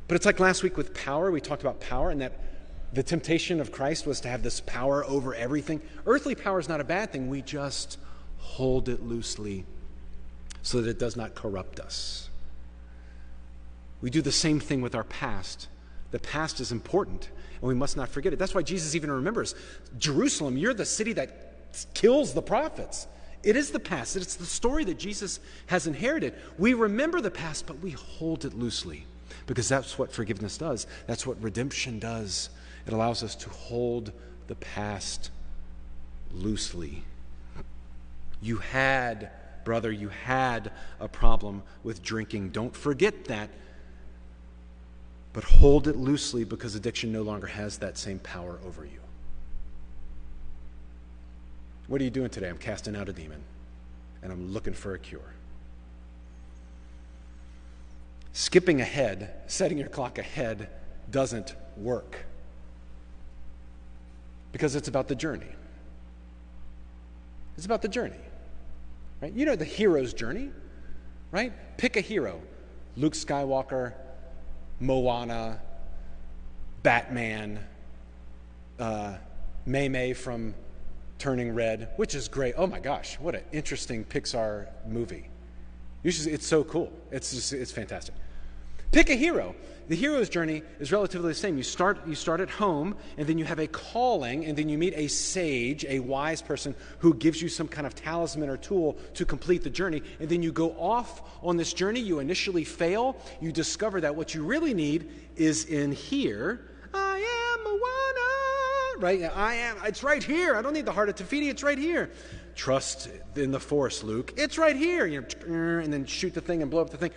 But 0.08 0.14
it's 0.16 0.26
like 0.26 0.40
last 0.40 0.62
week 0.62 0.76
with 0.76 0.94
power. 0.94 1.30
We 1.30 1.40
talked 1.40 1.62
about 1.62 1.80
power 1.80 2.10
and 2.10 2.22
that 2.22 2.32
the 2.94 3.02
temptation 3.02 3.60
of 3.60 3.70
Christ 3.70 4.06
was 4.06 4.20
to 4.22 4.28
have 4.28 4.42
this 4.42 4.60
power 4.60 5.04
over 5.04 5.34
everything. 5.34 5.82
Earthly 6.06 6.34
power 6.34 6.58
is 6.58 6.68
not 6.68 6.80
a 6.80 6.84
bad 6.84 7.12
thing. 7.12 7.28
We 7.28 7.42
just 7.42 7.98
hold 8.38 8.88
it 8.88 9.02
loosely 9.02 9.66
so 10.62 10.80
that 10.80 10.88
it 10.88 10.98
does 10.98 11.14
not 11.14 11.34
corrupt 11.34 11.78
us. 11.78 12.30
We 14.00 14.08
do 14.08 14.22
the 14.22 14.32
same 14.32 14.60
thing 14.60 14.80
with 14.80 14.94
our 14.94 15.04
past. 15.04 15.68
The 16.10 16.18
past 16.18 16.60
is 16.60 16.72
important, 16.72 17.28
and 17.60 17.68
we 17.68 17.74
must 17.74 17.96
not 17.96 18.08
forget 18.08 18.32
it. 18.32 18.38
That's 18.38 18.54
why 18.54 18.62
Jesus 18.62 18.94
even 18.94 19.10
remembers 19.10 19.54
Jerusalem, 19.98 20.56
you're 20.56 20.72
the 20.72 20.86
city 20.86 21.12
that 21.14 21.92
kills 21.92 22.32
the 22.32 22.40
prophets. 22.40 23.06
It 23.42 23.56
is 23.56 23.70
the 23.70 23.80
past, 23.80 24.16
it's 24.16 24.36
the 24.36 24.46
story 24.46 24.84
that 24.84 24.98
Jesus 24.98 25.40
has 25.66 25.86
inherited. 25.86 26.34
We 26.56 26.74
remember 26.74 27.20
the 27.20 27.30
past, 27.30 27.66
but 27.66 27.78
we 27.80 27.90
hold 27.90 28.44
it 28.46 28.54
loosely 28.54 29.04
because 29.48 29.66
that's 29.66 29.98
what 29.98 30.12
forgiveness 30.12 30.58
does. 30.58 30.86
That's 31.06 31.26
what 31.26 31.42
redemption 31.42 31.98
does. 31.98 32.50
It 32.86 32.92
allows 32.92 33.22
us 33.22 33.34
to 33.36 33.48
hold 33.48 34.12
the 34.46 34.54
past 34.54 35.30
loosely. 36.32 37.02
You 38.42 38.58
had, 38.58 39.30
brother, 39.64 39.90
you 39.90 40.10
had 40.10 40.70
a 41.00 41.08
problem 41.08 41.62
with 41.82 42.02
drinking. 42.02 42.50
Don't 42.50 42.76
forget 42.76 43.24
that. 43.24 43.48
But 45.32 45.44
hold 45.44 45.88
it 45.88 45.96
loosely 45.96 46.44
because 46.44 46.74
addiction 46.74 47.10
no 47.10 47.22
longer 47.22 47.46
has 47.46 47.78
that 47.78 47.96
same 47.96 48.18
power 48.18 48.58
over 48.66 48.84
you. 48.84 49.00
What 51.86 52.02
are 52.02 52.04
you 52.04 52.10
doing 52.10 52.28
today? 52.28 52.50
I'm 52.50 52.58
casting 52.58 52.94
out 52.94 53.08
a 53.08 53.14
demon 53.14 53.42
and 54.22 54.30
I'm 54.30 54.52
looking 54.52 54.74
for 54.74 54.92
a 54.92 54.98
cure. 54.98 55.32
Skipping 58.38 58.80
ahead, 58.80 59.34
setting 59.48 59.78
your 59.78 59.88
clock 59.88 60.16
ahead, 60.16 60.68
doesn't 61.10 61.56
work 61.76 62.24
because 64.52 64.76
it's 64.76 64.86
about 64.86 65.08
the 65.08 65.16
journey. 65.16 65.50
It's 67.56 67.66
about 67.66 67.82
the 67.82 67.88
journey. 67.88 68.20
Right? 69.20 69.32
You 69.32 69.44
know 69.44 69.56
the 69.56 69.64
hero's 69.64 70.14
journey, 70.14 70.50
right? 71.32 71.52
Pick 71.78 71.96
a 71.96 72.00
hero. 72.00 72.40
Luke 72.96 73.14
Skywalker, 73.14 73.94
Moana, 74.78 75.60
Batman, 76.84 77.58
uh, 78.78 79.16
Mei 79.66 79.88
Mei 79.88 80.12
from 80.12 80.54
Turning 81.18 81.56
Red, 81.56 81.88
which 81.96 82.14
is 82.14 82.28
great. 82.28 82.54
Oh 82.56 82.68
my 82.68 82.78
gosh, 82.78 83.18
what 83.18 83.34
an 83.34 83.42
interesting 83.50 84.04
Pixar 84.04 84.68
movie. 84.86 85.28
Should, 86.04 86.28
it's 86.28 86.46
so 86.46 86.62
cool. 86.62 86.92
It's 87.10 87.32
just, 87.32 87.52
it's 87.52 87.72
fantastic. 87.72 88.14
Pick 88.90 89.10
a 89.10 89.14
hero. 89.14 89.54
The 89.88 89.96
hero's 89.96 90.28
journey 90.28 90.62
is 90.80 90.92
relatively 90.92 91.28
the 91.28 91.34
same. 91.34 91.56
You 91.56 91.62
start, 91.62 92.06
you 92.06 92.14
start 92.14 92.40
at 92.40 92.50
home, 92.50 92.94
and 93.16 93.26
then 93.26 93.38
you 93.38 93.44
have 93.46 93.58
a 93.58 93.66
calling, 93.66 94.44
and 94.44 94.56
then 94.56 94.68
you 94.68 94.76
meet 94.76 94.92
a 94.94 95.08
sage, 95.08 95.84
a 95.86 95.98
wise 96.00 96.42
person 96.42 96.74
who 96.98 97.14
gives 97.14 97.40
you 97.40 97.48
some 97.48 97.68
kind 97.68 97.86
of 97.86 97.94
talisman 97.94 98.50
or 98.50 98.58
tool 98.58 98.98
to 99.14 99.24
complete 99.24 99.62
the 99.62 99.70
journey. 99.70 100.02
And 100.20 100.28
then 100.28 100.42
you 100.42 100.52
go 100.52 100.72
off 100.72 101.22
on 101.42 101.56
this 101.56 101.72
journey. 101.72 102.00
You 102.00 102.18
initially 102.18 102.64
fail. 102.64 103.16
You 103.40 103.50
discover 103.50 104.00
that 104.02 104.14
what 104.14 104.34
you 104.34 104.44
really 104.44 104.74
need 104.74 105.10
is 105.36 105.64
in 105.64 105.92
here. 105.92 106.68
I 106.92 107.18
am 107.56 107.64
Moana, 107.64 109.06
right? 109.06 109.36
I 109.36 109.54
am. 109.54 109.76
It's 109.86 110.02
right 110.02 110.22
here. 110.22 110.54
I 110.54 110.60
don't 110.60 110.74
need 110.74 110.86
the 110.86 110.92
heart 110.92 111.08
of 111.08 111.14
Te 111.14 111.24
Fiti. 111.24 111.48
It's 111.48 111.62
right 111.62 111.78
here. 111.78 112.10
Trust 112.54 113.08
in 113.36 113.52
the 113.52 113.60
force, 113.60 114.02
Luke. 114.02 114.34
It's 114.36 114.58
right 114.58 114.76
here. 114.76 115.06
You 115.06 115.22
know, 115.22 115.26
and 115.82 115.92
then 115.92 116.04
shoot 116.04 116.34
the 116.34 116.42
thing 116.42 116.60
and 116.60 116.70
blow 116.70 116.82
up 116.82 116.90
the 116.90 116.98
thing. 116.98 117.12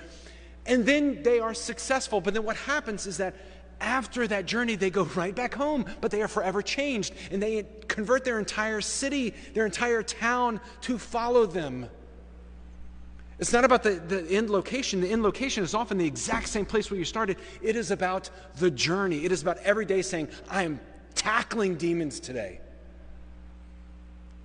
And 0.66 0.86
then 0.86 1.24
they 1.24 1.40
are 1.40 1.54
successful. 1.54 2.22
But 2.22 2.34
then 2.34 2.44
what 2.44 2.58
happens 2.58 3.08
is 3.08 3.18
that 3.18 3.36
after 3.80 4.28
that 4.28 4.46
journey, 4.46 4.76
they 4.76 4.90
go 4.90 5.04
right 5.16 5.36
back 5.36 5.54
home, 5.54 5.86
but 6.02 6.12
they 6.12 6.22
are 6.22 6.28
forever 6.28 6.62
changed. 6.62 7.14
And 7.32 7.42
they 7.42 7.66
convert 7.88 8.24
their 8.24 8.40
entire 8.40 8.82
city, 8.82 9.34
their 9.54 9.66
entire 9.66 10.04
town 10.04 10.62
to 10.82 10.98
follow 10.98 11.46
them. 11.46 11.90
It's 13.40 13.54
not 13.54 13.66
about 13.66 13.82
the, 13.82 13.94
the 13.96 14.24
end 14.30 14.52
location. 14.52 15.02
The 15.02 15.10
end 15.10 15.24
location 15.24 15.64
is 15.64 15.74
often 15.74 15.98
the 15.98 16.06
exact 16.06 16.48
same 16.48 16.66
place 16.66 16.92
where 16.92 17.00
you 17.00 17.06
started. 17.06 17.38
It 17.64 17.76
is 17.76 17.90
about 17.90 18.30
the 18.58 18.70
journey. 18.70 19.26
It 19.26 19.32
is 19.32 19.42
about 19.42 19.58
every 19.60 19.86
day 19.86 20.04
saying, 20.04 20.30
I 20.48 20.62
am 20.62 20.80
tackling 21.16 21.76
demons 21.76 22.20
today. 22.20 22.62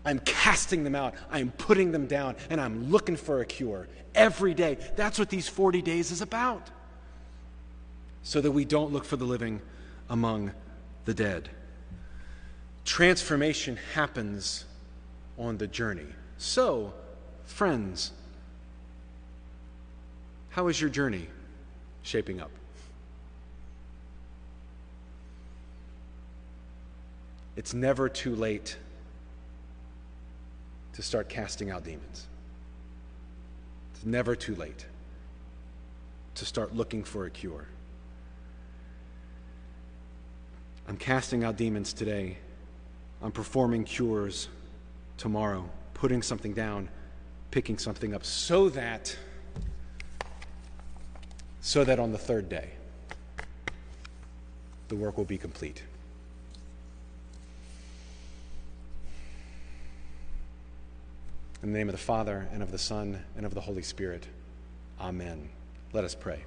I'm 0.07 0.21
casting 0.21 0.85
them 0.85 0.95
out. 0.95 1.15
I'm 1.31 1.51
putting 1.51 1.91
them 1.91 2.07
down, 2.07 2.37
and 2.49 2.61
I'm 2.61 2.91
looking 2.91 3.17
for 3.17 3.41
a 3.41 3.45
cure 3.45 3.89
every 4.15 4.55
day. 4.55 4.79
That's 4.95 5.19
what 5.19 5.29
these 5.29 5.49
40 5.49 5.83
days 5.83 6.13
is 6.13 6.23
about. 6.23 6.71
So 8.23 8.41
that 8.41 8.53
we 8.53 8.65
don't 8.65 8.93
look 8.93 9.05
for 9.05 9.17
the 9.17 9.25
living 9.25 9.61
among 10.09 10.53
the 11.05 11.13
dead. 11.13 11.51
Transformation 12.85 13.79
happens 13.95 14.65
on 15.37 15.59
the 15.59 15.67
journey. 15.67 16.07
So, 16.39 16.95
friends, 17.45 18.13
how 20.51 20.69
is 20.69 20.81
your 20.81 20.89
journey 20.89 21.27
shaping 22.03 22.41
up? 22.41 22.51
It's 27.57 27.75
never 27.75 28.09
too 28.09 28.37
late 28.37 28.77
to 30.97 31.03
start 31.03 31.29
casting 31.29 31.71
out 31.71 31.85
demons. 31.85 32.27
It's 33.95 34.07
never 34.07 34.35
too 34.35 34.55
late 34.55 34.87
to 36.37 36.47
start 36.47 36.75
looking 36.75 37.05
for 37.05 37.27
a 37.27 37.31
cure. 37.31 37.67
I'm 40.89 40.97
casting 40.97 41.45
out 41.45 41.59
demons 41.59 41.93
today. 41.93 42.39
I'm 43.23 43.31
performing 43.31 43.85
cures 43.85 44.49
tomorrow, 45.19 45.69
putting 45.93 46.23
something 46.23 46.55
down, 46.55 46.89
picking 47.51 47.77
something 47.77 48.15
up, 48.15 48.25
so 48.25 48.71
that 48.71 49.15
so 51.61 51.85
that 51.85 51.99
on 51.99 52.11
the 52.11 52.19
third 52.19 52.49
day 52.49 52.71
the 54.89 54.97
work 54.97 55.19
will 55.19 55.25
be 55.25 55.37
complete. 55.37 55.83
In 61.67 61.73
the 61.73 61.79
name 61.79 61.89
of 61.89 61.95
the 61.95 61.99
Father, 61.99 62.47
and 62.53 62.63
of 62.63 62.71
the 62.71 62.79
Son, 62.79 63.25
and 63.37 63.45
of 63.45 63.53
the 63.53 63.61
Holy 63.61 63.83
Spirit. 63.83 64.25
Amen. 65.01 65.49
Let 65.93 66.05
us 66.05 66.15
pray. 66.15 66.45